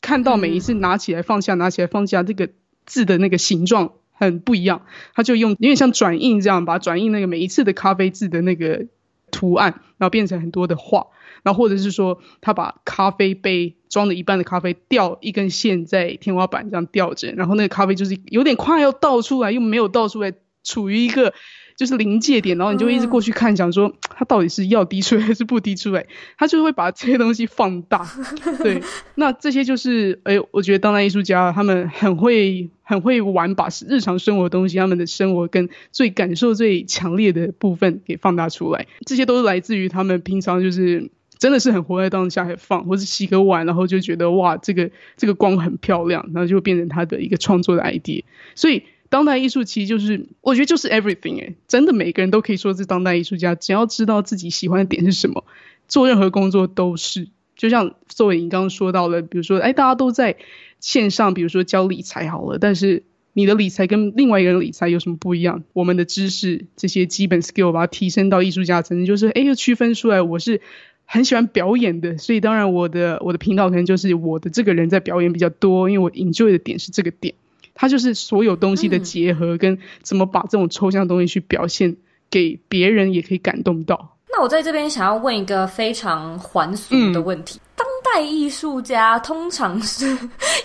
[0.00, 2.50] 看到每一次拿起来放下，拿起来放下，这个
[2.84, 4.82] 字的那个形状很不一样，
[5.14, 8.86] 他就用有点像转印这样，把转印那个每一次的咖啡渍的那个
[9.30, 11.06] 图案，然后变成很多的画。
[11.42, 20.32] 然后或者是说，他把咖啡杯装了一半的咖啡吊一根线在天花板这样吊着，然后那个咖啡就是有点快要倒出来，又没有倒出来，
[20.64, 21.32] 处于一个
[21.76, 26.06] 就是临界点，然后你就会一直过去看，想说 他到底是要滴出来还是不滴出来，
[26.38, 28.06] 他就会把这些东西放大。
[28.62, 28.82] 对，
[29.16, 41.10] 那这些就是哎，我觉得当代艺术家他们很会很会玩，把日常生活的东西，他们的生活跟最感受最强烈的部分给放大出来，这些都是来自于他们平常就是。
[41.38, 48.22] 真的是很活在当下，还放，或是洗个碗，然后就觉得哇，这个这个光很漂亮，然后就变成他的一个创作的 idea。
[48.54, 55.44] 所以当代艺术其实就是，我觉得就是 everything 哎，真的每个人都可以说是当代艺术家，只要知道自己喜欢的点是什么，
[55.86, 57.28] 做任何工作都是。
[57.54, 60.38] 就像作为你刚刚说到的，比如说哎，大家都在
[60.80, 63.02] 线上，比如说教理财好了，但是
[63.34, 65.62] 你的理财跟另外一个人理财有什么不一样？
[65.74, 70.62] 我们的知识这些基本 skill 把它提升到艺术家层次，就是哎，又区分出来我是。
[71.04, 77.34] 很喜欢表演的，所以当然我的我的频道可能就是我的这个人在表演比较多，因为我 enjoy 的点是这个点，
[77.74, 81.96] 它就是所有东西的结合，跟怎么把这种抽象的东西去表现
[82.30, 84.16] 给别人，也可以感动到。
[84.30, 90.06] 那我在这边想要问一个非常环俗的问题：嗯、当代艺术家通常是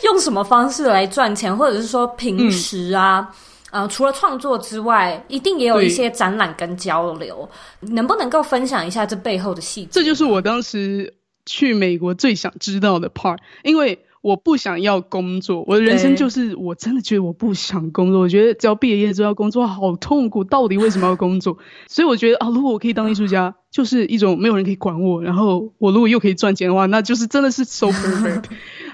[0.03, 3.19] 用什么方式来赚钱，或者是说平时啊？
[3.19, 3.35] 嗯
[3.69, 7.47] 呃，除了创作之外，一定也有一些展览跟交流，
[7.81, 9.89] 能不能够分享一下这背后的细节？
[9.91, 11.13] 这就是我当时
[11.45, 21.57] 去美国最想知道的 part，因为我不想要工作，我的人生就是我真的觉得我不想工作，我觉得只要毕了业之后要工作好痛苦，到底为什么要工作？
[21.87, 28.43] 所以我觉得啊，如果我可以当艺术家，就是一种没有人可以管我，然后我如果又可以赚钱的话，那就是真的是 so perfect。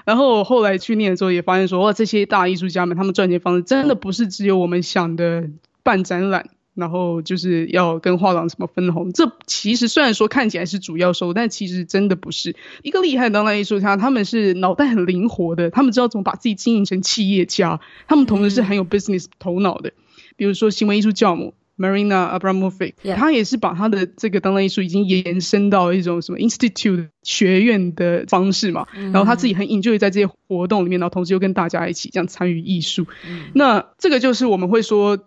[0.04, 5.50] 然后我后来去念的时候也发现说，哇，这些大艺术家们他们赚钱方式真的不是只有我们想的
[5.82, 9.12] 办展览，然后就是要跟画廊什么分红。
[9.12, 12.56] 这其实虽然说看起来是主要收入，但其实真的不是。
[12.82, 19.92] 一个厉害的当代艺术家，他们是脑袋很灵活的，他们知道怎么把自己经营成企业家，他们同时是很有 business 头脑的。
[20.36, 21.54] 比如说行为艺术教母。
[21.76, 33.08] Marina Abramovic，他也是把他的这个当代艺术已经延伸到一种什么 institute 学院的方式嘛，然后他自己很 enjoy 在这些活动里面，然后同时又跟大家一起这样参与艺术。
[33.54, 35.18] 那这个就是我们会说，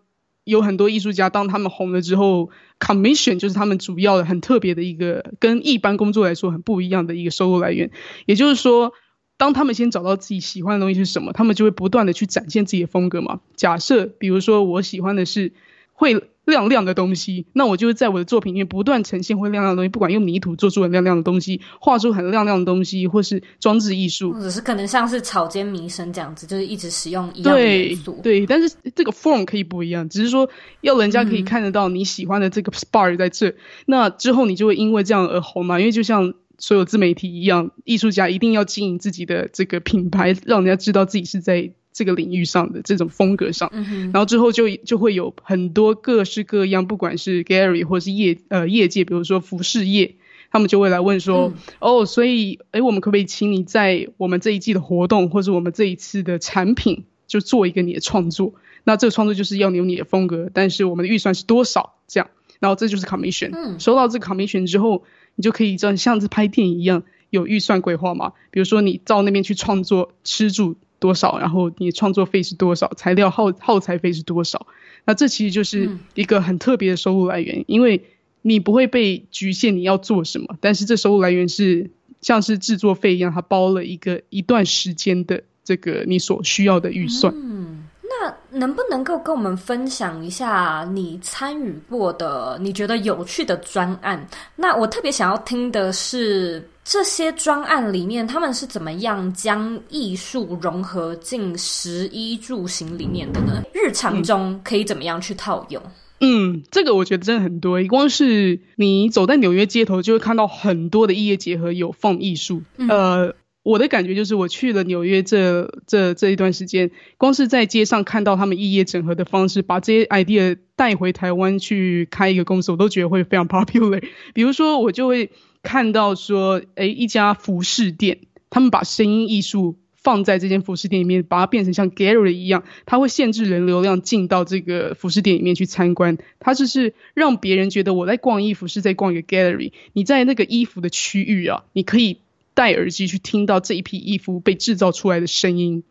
[0.48, 7.92] 有很多艺术家当他们红了之后，commission 就是他们主要的很特别的一个跟一般工作来说很不一样的一个收入来源。
[8.26, 8.94] 也就是说，
[9.38, 13.42] 当他们先找到自己喜欢的东西是什么，他们就会不断的去展现自己的风格嘛。
[13.56, 15.54] 假设比如说我喜欢的是
[15.92, 16.24] 会。
[16.48, 28.18] 亮亮的东西，那我就会在我的作品里面不断呈现会亮亮的东西，不管用泥土做出很亮亮的东西，画出很亮亮的东西，或是装置艺术，或者是可能像是草间弥生这样子，就是一直使用一样的元素。
[28.24, 33.56] 对，对，但是这个 form 可以不一样，只是说要人家可以看得到你喜欢的这个 spark 在这，嗯、
[33.88, 35.78] 那之后你就会因为这样而红嘛。
[35.82, 41.74] 因为就像所有自媒体一样，艺术家一定要经营自己的这个品牌，让人家知道自己是在。
[41.98, 43.72] 这个领域上的这种风格上，
[44.14, 50.14] 然后之后就就会有很多各式各样，不管是 gallery 或是业呃业界，比如说服饰业，
[50.52, 58.54] 他们就会来问说，嗯、哦，所以诶，我们可不可以请你在我们这一季的活动，或者我们这一次的产品，就做一个你的创作？
[58.84, 61.96] 那这个创作就是要你有你的风格，但是我们的预算是多少？
[62.08, 62.30] 这样，
[62.60, 63.50] 然后这就是 commission。
[63.56, 68.34] 嗯，收到这个 commission 之后，你就可以这样像是拍电影一样有预算规划嘛？
[68.52, 70.76] 比如说你到那边去创作，吃住。
[71.00, 71.38] 多少？
[71.40, 72.92] 然后你创作费是多少？
[72.96, 74.68] 材料耗耗材费是多少？
[75.06, 78.04] 那这其实就是一个很特别的收入来源，嗯、因为
[78.42, 87.34] 你不会被局限你要做什么，但是这收入来源是像是制作费一样，它包了一个一段时间的这个你所需要的预算。
[87.36, 94.28] 嗯，那能不能够跟我们分享一下你参与过的你觉得有趣的专案？
[94.56, 96.68] 那我特别想要听的是。
[96.90, 103.62] 这些专案里面，他们是怎么样将艺术融合进食衣住行里面的呢？
[103.74, 105.84] 日常中可以怎么样去套用？
[106.22, 107.84] 嗯，这个我觉得真的很多。
[107.84, 112.64] 光是你走在纽约街头，就会看到很多的异业结合，有放艺术。
[112.78, 124.02] 嗯、呃，我的感觉就是，我去了纽约这这这一段时间，光是在街上看到他们异业整合的方式，把这些 idea 带回台湾去开一个公司，我都觉得会非常 popular。
[124.34, 125.32] 比如说，我就会
[125.64, 129.78] 看到说，诶，一家服饰店，他们把声音艺术。
[130.00, 136.18] 放在这间服饰店里面，把它变成像 gallery 一样，它会限制人流量进到这个服饰店里面去参观。
[136.40, 139.74] 它就是让别人觉得我在逛衣服是在逛一个 gallery。
[139.92, 142.20] 你在那个衣服的区域啊，你可以
[142.54, 145.84] 戴耳机去听到这一批衣服被制造出来的声音。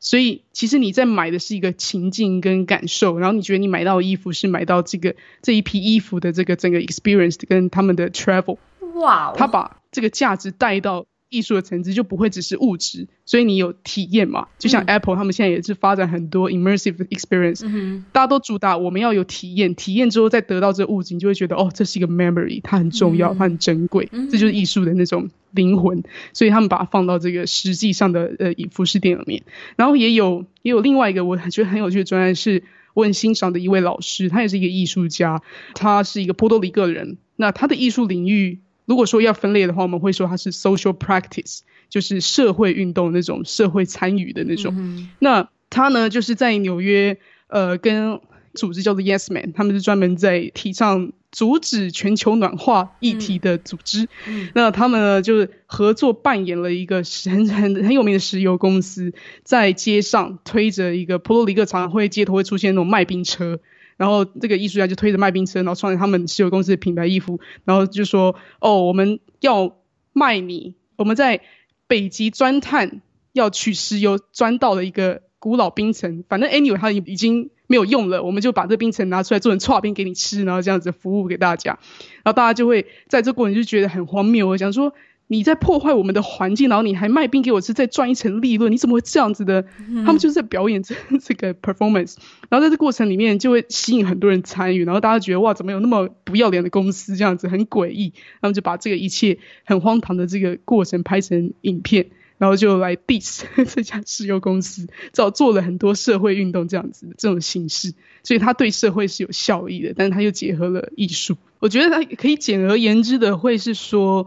[0.00, 8.58] 所以其实你在买的是一个情境跟感受，然后你觉得你买到的衣服是买到这个这一批衣服的这个整个 experience 跟他们的 travel。
[8.94, 11.06] 哇 Wow，他把这个价值带到。
[11.32, 14.48] 艺术的层次就不会只是物质，所以你有体验嘛？
[14.58, 26.02] 就像 Apple 他们现在也是发展很多 immersive experience，、嗯、大家都主打我们要有体验，体验之后再得到这个物质，你就会觉得哦，这是一个 memory，它很重要，嗯、它很珍贵，嗯、这就是艺术的那种灵魂。
[26.34, 29.42] 所以他们把它放到这个实际上的呃服饰店里面，
[29.76, 35.40] 然后也有也有另外一个我觉得很有趣的专案，是我很欣赏的一位老师，他也是一个艺术家，
[35.74, 38.60] 他是一个波多黎各人，那他的艺术领域。
[38.84, 44.74] 如果说要分类的话，我们会说它是 social practice，就是社会运动那种社会参与的那种。
[44.76, 48.20] 嗯、那他呢，就是在纽约，呃，跟
[48.54, 54.08] 组织叫做 Yes Man，他们是专门在提倡阻止全球暖化议题的组织。
[54.26, 59.14] 嗯、那他们呢，就是合作扮演了一个很很很有名的石油公司，
[59.44, 63.60] 在街上推着一个波多黎各常常会街头会出现那种卖冰车。
[64.02, 69.76] 然后这个艺术家就推着卖冰车，然后穿着他们石油公司的品牌衣服，然后就说：“哦，我们要
[70.12, 71.40] 卖你，我们在
[71.86, 73.00] 北极钻探
[73.32, 81.78] 要取石油，钻到了一个古老冰层，反正 anyway 它已经没有用了，我们就把这冰层拿出来做成剉冰给你吃，然后这样子服务给大家。
[82.24, 84.92] 然后大家就会在这过程就觉得很荒谬，我想说。”
[85.32, 89.64] 你在破坏我们的环境，然后你还卖冰给我吃，再赚一层利润，你怎么会这样子的？
[89.88, 92.16] 嗯、他们就是在表演这这个 performance，
[92.50, 114.26] 然后在这过程里面就会吸引很多人参与，然后大家觉得哇，怎么有那么不要脸的公司这样子，很诡异，他们就把这个一切很荒唐的这个过程拍成影片，然后就来 diss 这家石油公司，早做了很多社会运动这样子的这种形式，所以他对社会是有效益的，但是他又结合了艺术，我觉得他可以简而言之的会是说。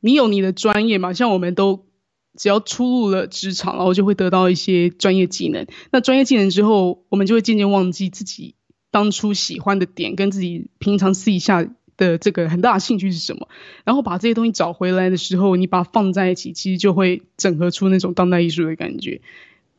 [0.00, 1.12] 你有你的专业嘛？
[1.12, 1.86] 像我们都
[2.36, 5.66] 只要出入了职场，然后就会得到一些专业技能。
[5.90, 8.54] 那专业技能之后，我们就会渐渐忘记自己
[8.90, 13.48] 当初喜欢的点，跟自己平常私底下的这个很大的兴趣是什么。
[13.84, 19.22] 然后把这些东西找回来的时候，你把它放在一起，其实就会整合出那种当代艺术的感觉，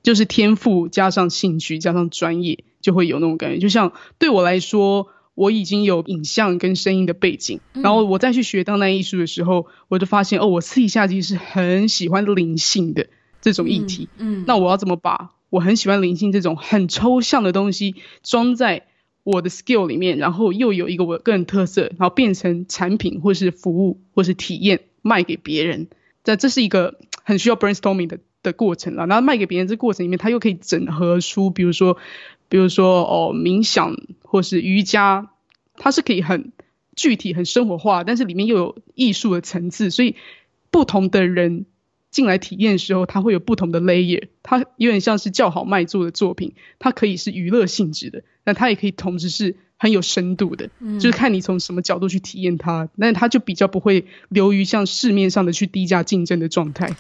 [0.02, 3.60] 就是天赋加上兴趣加上专业，就会有那种感觉。
[3.60, 5.10] 就像对我来说。
[5.38, 13.06] 我已经有影像跟声音的背景，然后我再去学当代艺术的时候，我就发现哦，我私底下其实是很喜欢灵性的
[13.39, 14.10] 这种议题。
[14.17, 18.88] 嗯，嗯，那我要怎么把我很喜欢灵性这种很抽象的东西装在
[19.21, 25.88] 我的 skill 里面，然后又有一个我的个人特色，然后变成产品或是服务或是体验卖给别人？
[26.23, 29.06] 这这是一个很需要 brainstorming 的的过程了。
[29.06, 32.00] 然后卖给别人这过程里面，它又可以整合出，比如说。
[32.50, 35.30] 比如说哦，冥想或是瑜伽，
[35.76, 36.52] 它是可以很
[36.96, 40.16] 具体、很生活化，但是里面又有艺术的层次，所以
[40.72, 41.66] 不同的人
[42.10, 44.30] 进来体验的时候，它会有不同的 layer。
[44.44, 52.90] 它有点像是叫好卖座的作品，它可以是娱乐性质的，那它也可以同时是很有深度的，嗯、就是看你从什么角度去体验它。
[52.98, 56.96] 但是它就比较不会流于像市面上的去低价竞争的状态。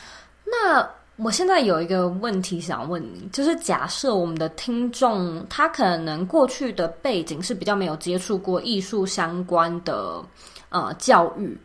[0.45, 0.96] 那。
[1.17, 10.23] 我现在有一个问题想问你，就是假设我们的听众他可能过去的背景是比较没有接触过艺术相关的
[10.69, 11.57] 呃教育，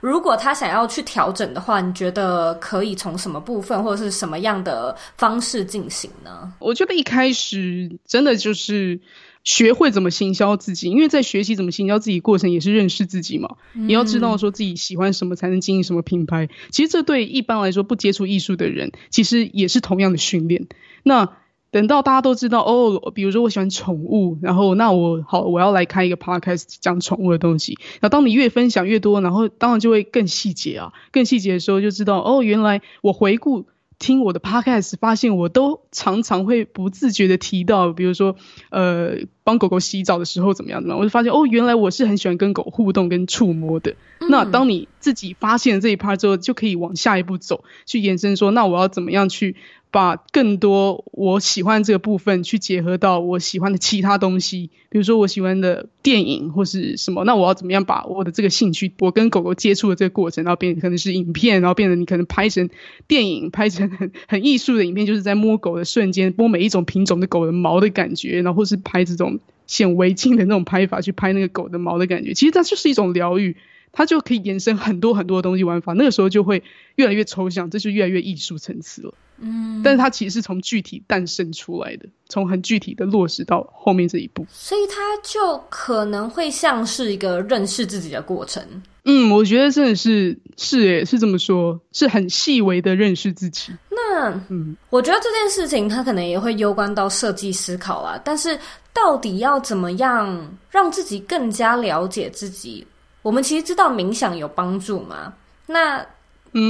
[0.00, 6.52] 如果他想要去调整的话，你觉得可以从什么部分或者是什么样的方式进行呢？
[6.58, 9.00] 我觉得一开始真的就是。
[9.46, 13.56] 学会怎么行销自己，因为在学习怎么行销自己过程也是认识自己嘛。
[13.74, 16.48] 你要知道说自己喜欢什么才能经营什么品牌。
[16.70, 20.66] 其实这对一般来说不接触艺术的人，其实也是同样的训练。
[21.04, 21.36] 那
[21.70, 27.78] 等到大家都知道哦，比如说我喜欢宠物，然后那我好，我要来开一个 podcast 讲宠物的东西。
[28.00, 33.66] 那当你越分享越多，然后当然就会更细节啊，更细节的时候就知道哦，原来我回顾。
[33.98, 38.36] 听我的 podcast，发现我都常常会不自觉的提到，比如说，
[38.70, 43.96] 呃，帮狗狗洗澡的时候怎么样怎么样，我就发现哦，原来我是很喜欢跟狗互动跟触摸的。
[44.20, 49.56] 嗯、那当你自己发现了这一 part 之后，就可以往下一步走，去延伸说，那我要怎么样去
[49.90, 62.68] 把更多我喜欢这个部分去结合到我喜欢的其他东西，比如说我喜欢的电影或是什么，那我要怎么样把我的这个兴趣，我跟狗狗接触的这个过程，然后变成可能是影片，然后变成你可能拍成
[63.06, 73.56] 电影，拍成很很艺术的影片，就是在摸狗的瞬间，摸每一种品种的狗的毛的感觉，然后或是拍这种显微镜的那种拍法去拍那个狗的毛的感觉，其实它就是一种疗愈。
[73.92, 76.62] 它就可以延伸很多很多的东西玩法，那个时候就会
[76.96, 79.14] 越来越抽象，这就越来越艺术层次了。
[79.38, 88.62] 嗯，但是它其实是从具体诞生出来的，从很具体的落实到后面这一步，所以它就可能会像是一个认识自己的过程。
[89.04, 93.72] 嗯，我觉得真的是是诶，是这么说，是很细微的认识自己。
[93.88, 98.58] 那嗯，我觉得这件事情它可能也会攸关到设计思考啦，但是
[98.92, 102.84] 到底要怎么样让自己更加了解自己？
[103.22, 105.32] 我们其实知道冥想有帮助嘛？
[105.66, 106.04] 那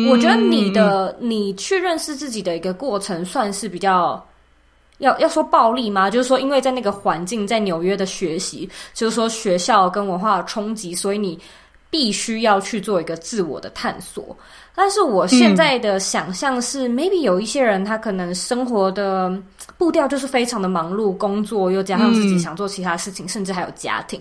[0.08, 4.24] 我觉得你的、你去认识自己的一个过程，算是比较
[4.98, 6.10] 要要说暴力吗？
[6.10, 11.38] 就是说，因为在那个环境，在纽约的学习，就是说学校跟文化的冲击，所以你
[11.96, 14.36] 必须要去做一个自我的探索。
[14.74, 19.34] 但是我现在的想象是、嗯、，maybe 有一些人他可能生活的
[19.78, 24.20] 步调就是非常的忙碌，工作又加上自己想做其他事情，嗯、甚至还有家庭。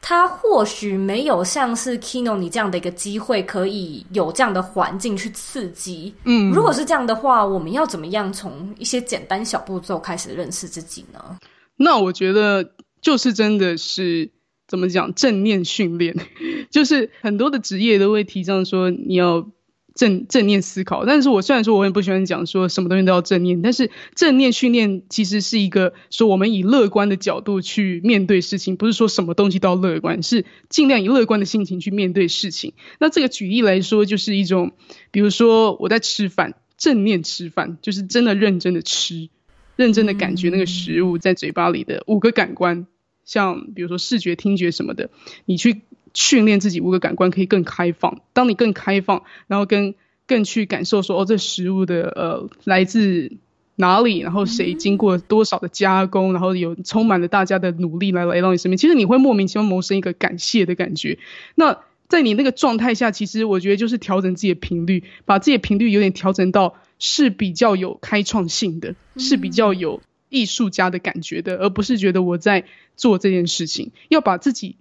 [0.00, 6.14] 他或许没有像是 Kino 你这样的一个机会，可以有这样的环境去刺激。
[6.22, 11.38] 嗯，如果是这样的话，我们要怎么样从一些简单小步骤开始认识自己呢？
[11.76, 12.64] 那我觉得
[13.02, 14.30] 就是真的是
[14.68, 16.14] 怎么讲正念训练，
[16.70, 19.50] 就是很多的职业都会提倡说你要。
[19.94, 32.74] 正正念思考，但是我虽然说我也不喜欢讲说什么东西都要正念，但是正念训练其实是一个说我们以乐观的角度去面对事情，不是说什么东西都要乐观，是尽量以乐观的心情去面对事情。
[33.00, 34.70] 那这个举例来说，就是一种，
[35.10, 39.28] 比如说我在吃饭，正念吃饭，就是真的认真的吃，
[39.74, 42.86] 认真的感觉那个食物在嘴巴里的五个感官，
[43.28, 45.10] 像比如说视觉、听觉什么的，
[45.44, 45.82] 你去。
[46.14, 48.22] 训练自己五个感官可以更开放。
[48.32, 49.94] 当你更开放，然后跟
[50.26, 53.30] 更去感受说，哦，这食物的呃来自
[53.76, 58.78] 哪里，然后谁经过多少的加工，然后有充满了大家的努力来来到你身边。
[58.78, 61.18] 其实你会莫名其妙萌生一个感谢的感觉。
[61.54, 72.64] 那在你那个状态下，其实我觉得就是调整自己的频率，把自己的频率有点调整到是比较有开创性的，是比较有艺术家的感觉的，而不是觉得我在
[72.96, 74.76] 做这件事情，要把自己。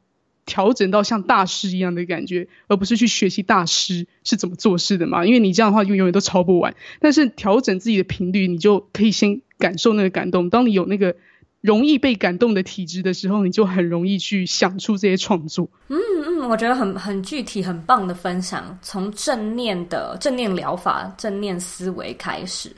[0.49, 5.25] 调整到像大师一样的感觉，而不是去学习大师是怎么做事的嘛？
[5.25, 6.73] 因为你这样的话就永远都抄不完。
[7.01, 10.49] 但是调整自己的频率，你就可以先感受那个感动。
[10.49, 11.17] 当你有那个
[11.59, 15.69] 容易被感动的体质的时候，你就很容易去想出这些创作。
[15.89, 22.73] 嗯嗯，我觉得很很具体、很棒的分享，从正念的正念疗法、正念思维开始。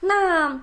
[0.00, 0.62] 那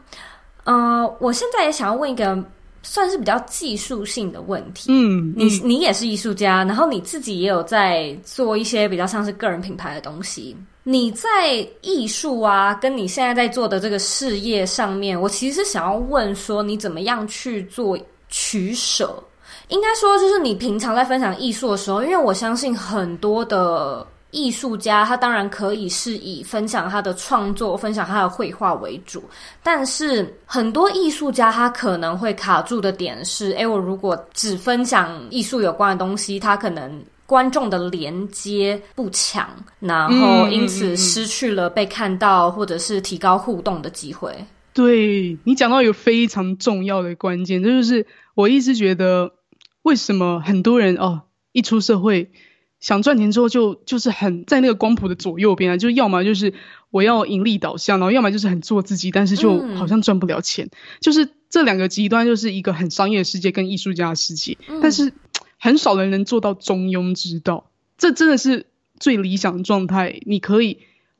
[0.64, 2.43] 呃，我现在也想要问一个。
[2.84, 4.91] 算是比较技术性的问题。
[4.91, 10.57] 嗯，你你也是艺术家，然后你自己也有在做一些比较像是个人品牌的东西。
[10.82, 17.95] 你在艺术啊，跟你现在在做的这个事业上面，我其实是想要问说，你怎么样去做
[18.30, 19.24] 取舍？
[19.68, 24.03] 应该说，就是你平常在分享艺术的时候，因为我相信很多的。
[24.32, 29.23] 艺术家他当然可以是以分享他的创作、分享他的绘画为主，
[29.61, 44.34] 但是很多艺术家他可能会卡住的点是：诶，我如果只分享艺术有关的东西，他可能观众的连接不强，然后因此失去了被看到或者是提高互动的机会。
[44.73, 49.34] 对，你讲到一个非常重要的关键，这就是我一直觉得
[49.84, 52.32] 为什么很多人哦一出社会。
[52.82, 56.53] 想赚钱之后就就是很在那个光谱的左右边啊，就要么就是
[56.89, 60.65] 我要盈利导向，然后要么就是很做自己，但是就好像赚不了钱。
[60.65, 65.13] 嗯、就是这两个极端，就是一个很商业的世界跟艺术家的世界，嗯、但是
[65.59, 67.69] 很少人能做到中庸之道。
[67.99, 68.65] 这真的是
[68.99, 70.19] 最理想的状态。
[70.25, 70.79] 你可以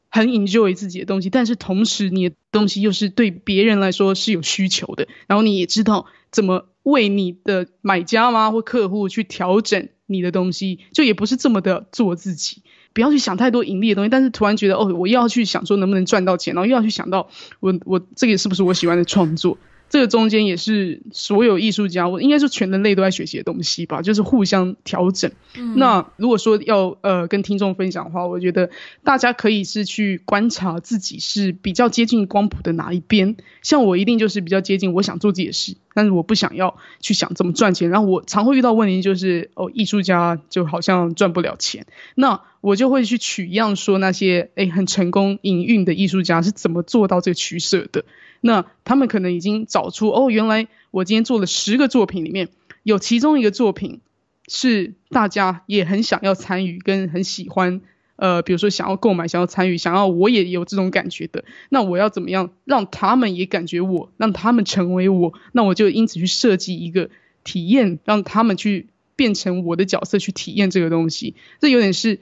[0.10, 9.90] 很 enjoy 自己的东西，但是同时你的东西又是对别人来说是有需求的，然后你也知道怎么为你的买家吗或客户去调整。
[10.12, 12.62] 你的东西就也不是这么的做自己，
[12.94, 19.58] 不要去想太多盈利的东西，但是突然觉得哦，我又要去想说能不能赚到钱，然后又要去想到我我这个是不是我喜欢的创作，
[19.92, 25.32] 这个中间也是所有艺术家，我应该说全人类都在学习的东西吧，就是互相调整。
[25.58, 28.70] 嗯、那如果说要呃跟听众分享的话，我觉得
[29.04, 33.36] 大家可以是去观察自己是比较接近光谱的哪一边。
[33.62, 37.90] 像我一定就是比较接近我想做自己的事，但是我不想要去想怎么赚钱。
[37.90, 41.86] 然后我常会遇到问题就是哦，艺术家就好像赚不了钱，
[42.16, 48.06] 那我就会去取样说那些诶很成功营运的艺术家是怎么做到这个取舍的。
[48.40, 52.50] 那他们可能已经找出哦，原来我今天做了十个作品里面，
[52.84, 54.00] 有其中一个作品
[54.48, 57.82] 是大家也很想要参与跟很喜欢，
[58.16, 61.46] 呃，比如说想要购买、想要参与、想要我也有这种感觉的。
[61.70, 65.34] 那我要怎么样让他们也感觉我，让他们成为我？
[65.52, 67.12] 那我就因此去设计一个
[67.44, 71.36] 体验，让他们去变成我的角色去体验这个东西。
[71.60, 72.20] 这有点是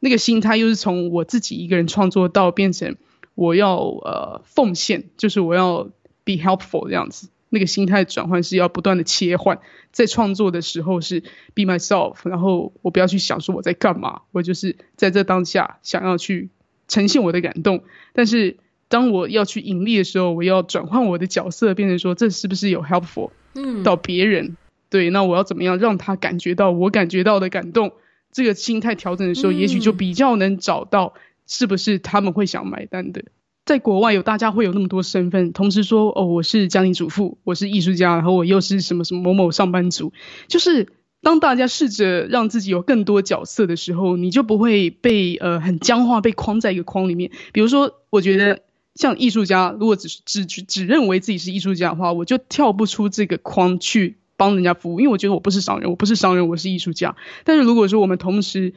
[0.00, 2.96] 那个心态，又是从我自己一个人创作到变成。
[3.34, 5.84] 我要呃奉献，就是我要
[6.24, 9.60] be helpful 这样子，那个心态转换是要不断的切换，
[9.92, 11.20] 在创作的时候是
[11.54, 16.50] be myself，然后我不要去想说我在干嘛，我就是在这当下想要去
[16.88, 17.84] 呈现我的感动。
[18.12, 18.56] 但是
[18.88, 24.46] 当我要去盈利的时候，我要转换我的角色，变成说这是不是有 helpful 嗯到别人？
[24.46, 24.56] 嗯、
[24.90, 27.92] 对，那我要怎么样让他感觉到我感觉到的感动？
[28.32, 31.14] 这个心态调整的时候，嗯、也许就比较能找到。
[31.50, 33.24] 是不是他们会想买单的？
[33.64, 40.12] 在国外有大家会有那么多身份，同时说哦，我是家庭主妇，我是艺术家，然后我又是什么什么某某上班族。
[40.46, 40.88] 就是
[41.22, 47.30] 当大家试着让自己有更多角色的时候，你就不会被呃很僵化，被框在一个框里面。
[47.54, 48.60] 比如说，我觉得
[48.94, 57.14] 像艺术家，如果只是只只只认为自己是艺术家的话，我就跳不出这个框去帮人家服务，因为我觉得我不是商人，我不是商人，我是艺术家。
[57.44, 58.72] 但是如果说我们同时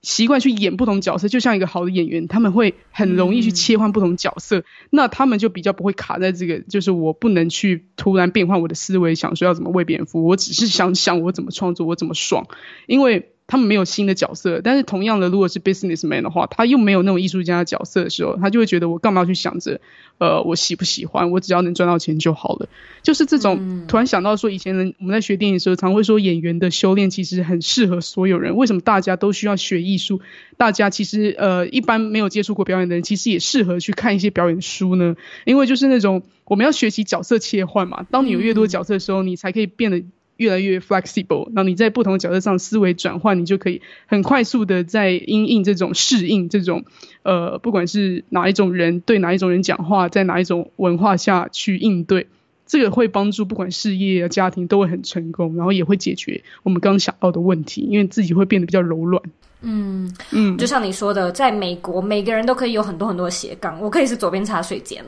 [0.00, 12.46] 习惯去演不同角色，就像一个好的演员，他们会很容易去切换不同角色，那他们就比较不会卡在这个，就是我不能去突然变换我的思维，想说要怎么为别人服务，我只是想想我怎么创作，我怎么爽，
[12.86, 13.30] 因为。
[13.46, 19.82] 他们没有新的角色，但是同样的，如果是 businessman 的话，他又没有那种艺术家的角色的时候，他就会觉得我干嘛要去想着，
[20.18, 22.68] 呃，我喜不喜欢，我只要能赚到钱就好了。
[23.02, 28.56] 就是这种、嗯、突然想到说，以前人我们在学电影的时候，常会说演员的修炼其实很适合所有人。
[28.56, 30.20] 为什么大家都需要学艺术？
[30.56, 35.16] 大家其实呃一般没有接触过表演的人，其实也适合去看一些表演书呢？
[35.44, 38.06] 因为就是那种我们要学习角色切换嘛。
[38.10, 40.02] 当你有越多角色的时候，嗯、你才可以变得。
[40.36, 46.84] 越来越 flexible，那你在不同角色上思维转换，你就可以很快速的在因应这种适应这种，
[47.22, 52.26] 呃，不管是哪一种人对哪一种人讲话，在哪一种文化下去应对，
[52.66, 59.22] 这个会帮助不管事业啊、家庭都会很成功，然后也会解决我们刚刚想到的问题，因为自己会变得比较柔软。
[59.60, 65.02] 嗯嗯，就像你说的，在美国每个人都可以有很多很多斜杠，我可以是左边茶水间，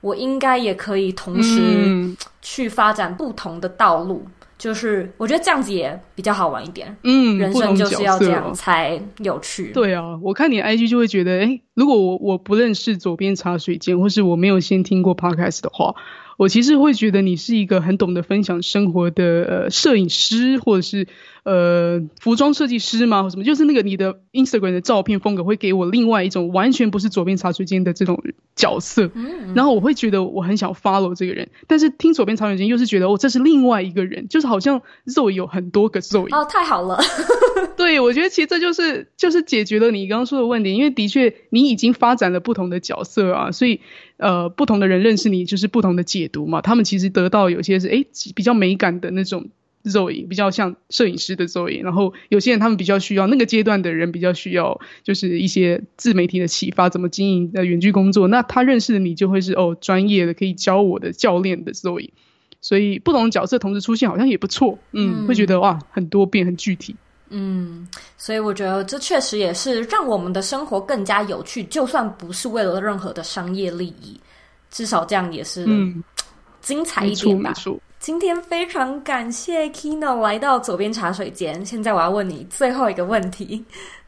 [0.00, 4.24] 我应该也可以同时去发展不同的道路。
[4.58, 9.70] 就是我觉得这样子也比较好玩一点，嗯，人生就是要这样才有趣。
[9.72, 15.94] 对啊，我看你 IG 就会觉得，诶，如果我我不认识左边茶水间，或是我没有先听过 Podcast 的话。
[16.38, 21.06] 我其实会觉得你是一个很懂得分享生活的呃摄影师，或者是
[21.44, 23.22] 呃服装设计师吗？
[23.22, 23.44] 或什么？
[23.44, 28.22] 就是那个你的 Instagram 的照片风格会给我另外一种完全不是左边茶水间的这种
[28.54, 36.98] 角色，嗯，然后我会觉得我很想 follow 这个人，但是听左边茶水间又是觉得哦，这是另外一个人，就是好像 Zoe 有很多个 Zoe 哦，太好了，
[37.78, 43.80] 对，我觉得其实这就是就是解决了你刚刚说的问题，因为的确你已经发展了不同的角色啊，所以。
[44.18, 46.62] 呃，不同的人认识你就是不同的解读嘛。
[46.62, 49.50] 他们其实得到有些是诶比较美感的那种
[49.84, 51.82] Zoe，比较像摄影师的 Zoe。
[51.82, 58.26] 然后有些人他们比较需要那个阶段的人比较需要就是一些自媒体的启发，怎么经营呃远距工作。
[58.26, 62.08] 那他认识的你就会是哦专业的可以教我的教练的 Zoe。
[62.62, 66.96] 所以不同的角色同时出现好像也不错，嗯，嗯会觉得哇很多变很具体。
[67.28, 74.20] 嗯，所以我觉得这确实也是让我们的生活更加有趣，就算不是为了任何的商业利益，
[74.70, 75.66] 至少这样也是
[76.60, 77.52] 精彩一点吧。
[77.66, 81.66] 嗯，今天非常感谢 Kino 来到左边茶水间。
[81.66, 83.64] 现在我要问你最后一个问题：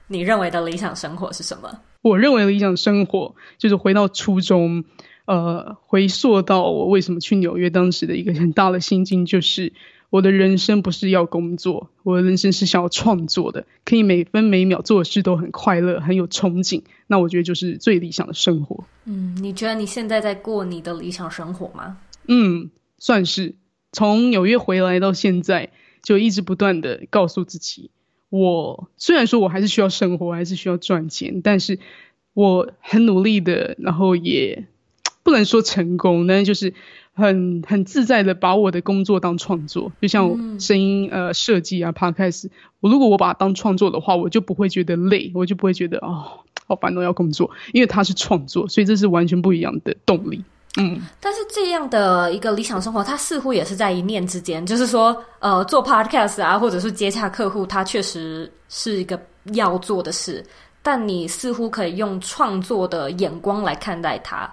[0.06, 1.68] 你认为的理想生活是什么？
[2.02, 4.84] 我认为的理想生活就是回到初中，
[5.24, 9.72] 呃，回溯到我为什么去纽约，当时的一个很大的心境就是。
[10.10, 16.82] 我的人生不是要工作，我的人生是想要创作的，可以每分每秒做的事都很快乐，很有憧憬。
[17.06, 18.84] 那我觉得就是最理想的生活。
[19.04, 21.98] 嗯，你觉得你现在在过你的理想生活吗？
[22.26, 23.54] 嗯，算是。
[23.92, 27.90] 从纽约回来到现在，就一直不断的告诉自己，
[28.30, 31.78] 我虽然说我还是需要生活，还是需要赚钱，但是
[32.32, 34.66] 我很努力的，然后也
[35.22, 36.72] 不能说成功，但是就是。
[37.18, 42.48] 很很自在的把我的工作当创作，就像声音呃设计啊，Podcast，
[42.80, 46.24] 我如果我把它当创作的话，我就不会觉得累，我就不会觉得哦
[46.66, 50.42] 好烦恼要工作，因为它是创作，所以这是完全不一样的动力。
[50.78, 59.20] 嗯，但是这样的一个理想生活，它似乎也是在一念之间，就是说呃做 Podcast 啊，或者是接洽客户，它确实是一个
[59.54, 60.44] 要做的事，
[60.80, 64.48] 但你似乎可以用创作的眼光来看待它。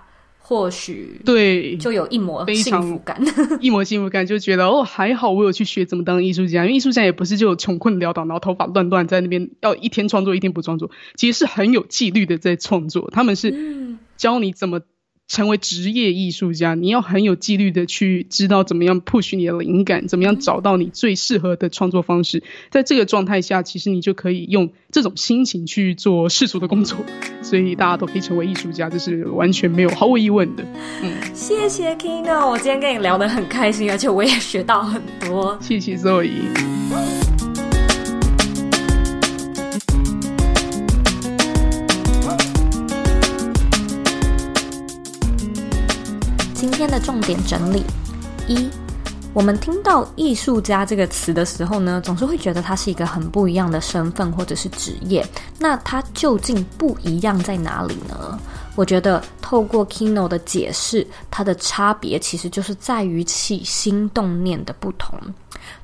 [0.48, 3.20] 或许对，就有一抹幸福感，
[3.60, 13.10] 一抹幸福感，就觉得哦，还好我有去学怎么当艺术家，因为艺术家也不是就穷困潦倒，然后头发乱乱在那边，要一天创作一天不创作，其实是很有纪律的在创作。
[13.12, 14.82] 他们是教你怎么。
[15.28, 22.44] 成为职业艺术家，你要很有纪律的去知道怎么样 push 你的灵感，怎么样找到你最适合的创作方式。
[22.70, 26.98] 在这个状态下，其实你就可以用这种心情去做世俗的工作。
[27.42, 30.64] 所以大家都可以成为艺术家，这是完全没有毫无疑问的。
[31.04, 35.58] 嗯，谢谢 Kino，我今天跟你聊得很开心，而且我也学到很多。
[35.62, 37.25] 谢谢 Zoe。
[46.88, 47.84] 的重点整理：
[48.48, 48.70] 一，
[49.34, 55.26] 我们听到艺术家这个词的时候呢，总是会觉得它是一个很不一样的身份或者是职业。
[55.60, 58.40] 那它究竟不一样在哪里呢？
[58.76, 65.18] 我觉得透过 Kino 的解释，它的差别其实就是在于起心动念的不同。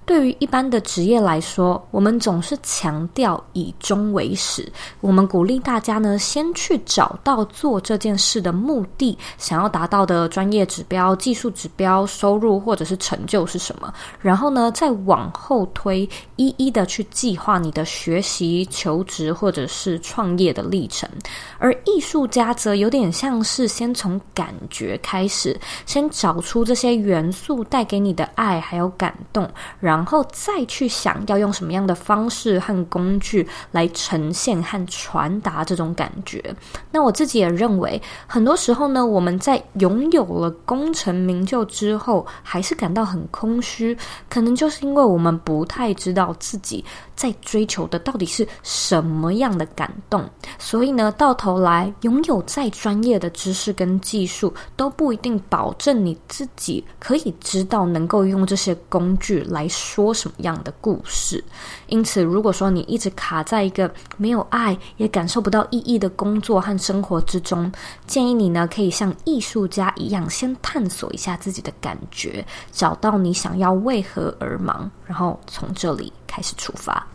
[0.03, 4.69] 对于一般的职业来说，我们总是强调以终为始。
[4.99, 21.09] 我们鼓励大家呢，先去找到做这件事的目的，想要达到的专业指标、技术指标、收入或者是成就是什么，然后呢，再往后推，一一的去计划你的学习、求职或者是创业的历程。
[21.57, 29.49] 而艺术家则有点像是先从感觉开始，先找出这些元素带给你的爱还有感动。
[29.79, 36.41] 然然后再去想要用什么样的方式和工具来呈现和传达这种感觉。
[36.91, 43.97] 那我自己也认为，很多时候呢，我们在拥有了功成名就之后，还是感到很空虚，
[44.29, 50.23] 可能就是因为我们不太知道自己在追求的到底是什么样的感动。
[50.57, 61.43] 所以呢，到头来拥有再专业的知识跟技术，都不一定保证你自己可以知道能够用这些工具来说什么样的故事？
[61.87, 67.71] 因此，如果说你一直卡在一个没有爱也感受不到意义的工作和生活之中，
[68.05, 77.05] 建议你呢，可以像艺术家一样，先探索一下自己的感觉，找到你想要为何而忙，然后从这里开始出发。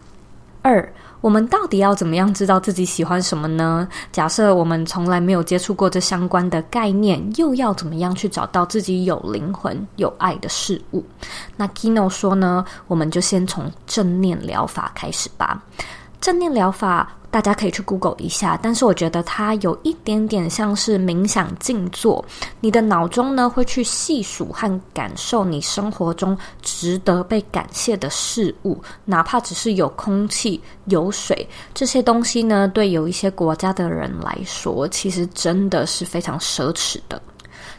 [0.63, 0.93] 二。
[1.21, 3.89] 我们到底要怎么样知道自己喜欢什么呢？
[4.13, 11.05] 假设我们从来没有接触过这相关的概念，又要怎么样去找到自己有灵魂、有爱的事物？
[11.57, 15.63] 那 Kino 说呢，我们就先从正念疗法开始吧。
[16.27, 17.09] 正念疗法。
[17.31, 22.25] 大家可以去 Google 一下，但是我觉得它有一点点像是冥想静坐，
[22.61, 37.23] 你的脑中呢会去细数和感受你生活中值得被感谢的事物，哪怕只是有空气、有水这些东西呢，对有一些国家的人来说，其实真的是非常奢侈的。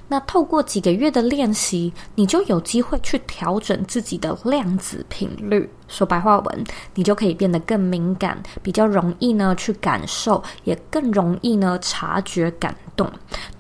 [0.08, 5.70] 那透过几个月的练习，你就有机会去调整自己的量子频率。
[5.88, 6.64] 说白话文，
[6.96, 13.10] 你就可以变得更敏感，比较容易呢去感受，也更容易呢察觉感动。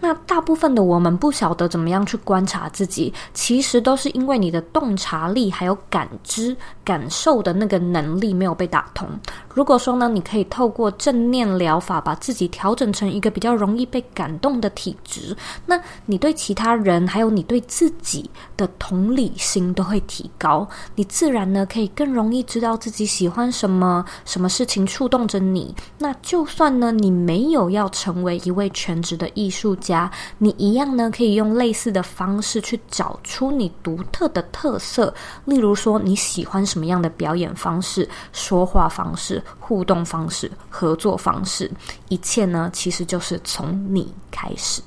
[0.01, 9.07] 那大部分的我们不晓得怎么样去观察自己，其实都是因为你的洞察力还有感知、感受的那个能力没有被打通。
[9.53, 22.16] 如果说呢，你可以透过正念疗法把自己调整成一个比较容易被感动的体质，那你对其他人还有你对自己的同理心都会提高，你自然呢可以更。
[22.17, 25.75] 容易知道自己喜欢什么，什么事情触动着你。
[25.99, 30.09] 那就算呢，你没有要成为一位全职的艺术家，
[30.39, 35.13] 你一样呢，可以用类似的方式去找出你独特的特色。
[35.45, 41.71] 例如说，你喜欢什么样的表演方式、说话方式、互动方式、合作方式，
[42.09, 44.81] 一切呢，其实就是从你开始。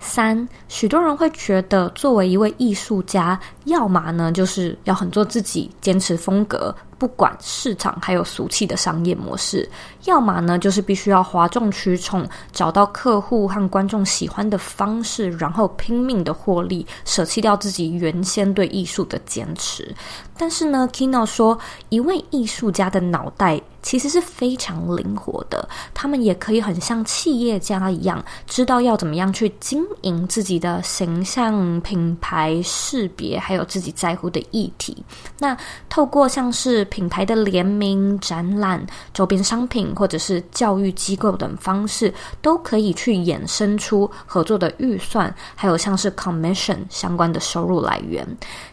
[0.00, 9.68] 三，许多人会觉得，作为一位艺术家，要么呢就是要很做自己，坚持风格，不管市场还有俗气的商业模式，
[10.04, 19.94] 要么呢就是必须要哗众取宠，找到客户和观众喜欢的方式，然后拼命的获利，舍弃掉自己原先对艺术的坚持。
[20.36, 34.96] 但是呢，Kino 说，一位艺术家的脑袋其实是非常灵活的，他们也可以很像企业家一样，知道要怎么样去经营自己的形象、品牌识别，还有自己在乎的议题。
[35.38, 35.56] 那
[35.88, 38.84] 透过像是品牌的联名、展览、
[39.14, 42.12] 周边商品，或者是教育机构等方式，
[42.42, 48.26] 都可以去衍生出合作的预算，还有像是 commission 相关的收入来源。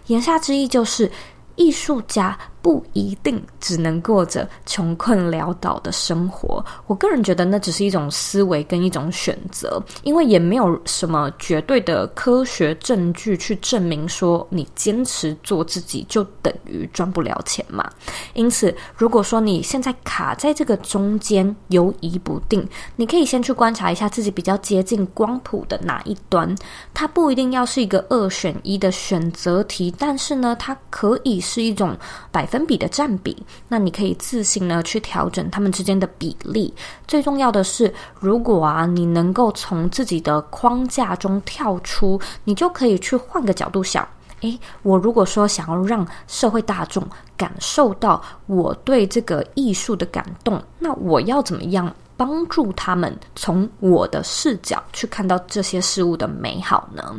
[0.07, 1.11] 言下之意就是，
[1.55, 6.65] 艺术家不一定只能过着穷困潦倒的生活。
[6.87, 17.87] 我个人觉得那只是一种思维跟一种选择，因为也没有什么绝对的科学证据去证明说你坚持做自己就等于赚不了钱嘛。
[18.33, 26.55] 因此，如果说你现在卡在这个中间犹疑不定，你可以先去观察一下自己比较接近光谱的哪一端。
[26.95, 31.95] 它不一定要是一个二选一的选择题，但是呢，它可以是一种
[32.31, 32.54] 百分。
[32.55, 33.35] 分比的占比，
[33.67, 36.73] 那你可以自行呢去调整它们之间的比例。
[37.05, 44.07] 最重要的是，如果啊你能够从自己的框架中跳出，你就可以去换个角度想：
[44.39, 57.13] 诶，我如果说想要让社会大众感受到我对这个艺术的感动，那我要怎么样帮助他们从我的视角去看到这些事物的美好呢？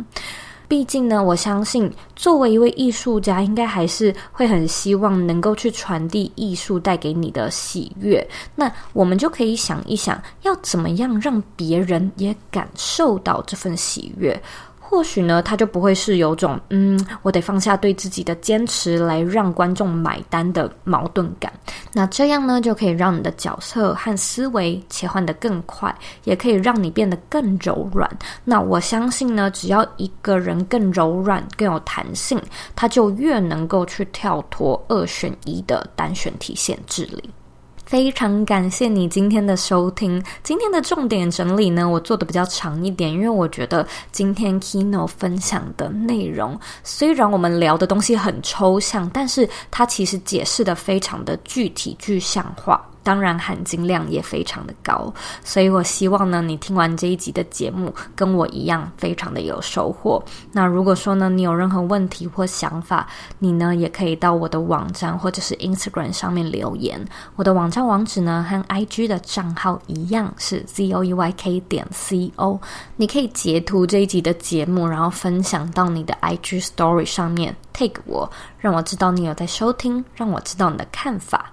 [0.69, 8.27] 毕竟呢，我相信作为一位艺术家，应该还是会很希望能够去传递艺术带给你的喜悦。
[8.55, 14.41] 那我们就可以想一想，要怎么样让别人也感受到这份喜悦。
[14.89, 21.53] 或许呢，他就不会是有种嗯，我得放下对自己的坚持来让观众买单的矛盾感。
[21.93, 28.09] 那这样呢，就可以让你的角色和思维切换得更快，也可以让你变得更柔软。
[28.45, 32.41] 那我相信呢，只要一个人更柔软、更有弹性，
[32.77, 37.29] 他就越能够去跳脱二选一的单选题限制里。
[37.87, 40.21] 非常感谢你今天的收听。
[40.43, 52.85] 今天的重点整理呢，我做的比较长一点，因为我觉得今天 Kino 分享的内容，虽然我们聊的东西很抽象，但是它其实解释的非常的具体具象化。
[53.07, 60.21] 当然含金量也非常的高，所以我希望呢，你听完这一集的节目，跟我一样非常的有收获。
[60.51, 63.07] 那如果说呢，你有任何问题或想法，
[63.39, 67.01] 你呢也可以到我的网站或者是 Instagram 上面留言。
[67.37, 72.59] 我的网站网址呢和 IG 的账号一样是 zoeyk 点 co。
[72.97, 78.29] 你可以截图这一集的节目，然后分享到你的 IG Story 上面，take 我，
[78.59, 81.53] 让我知道你有在收听，让我知道你的看法。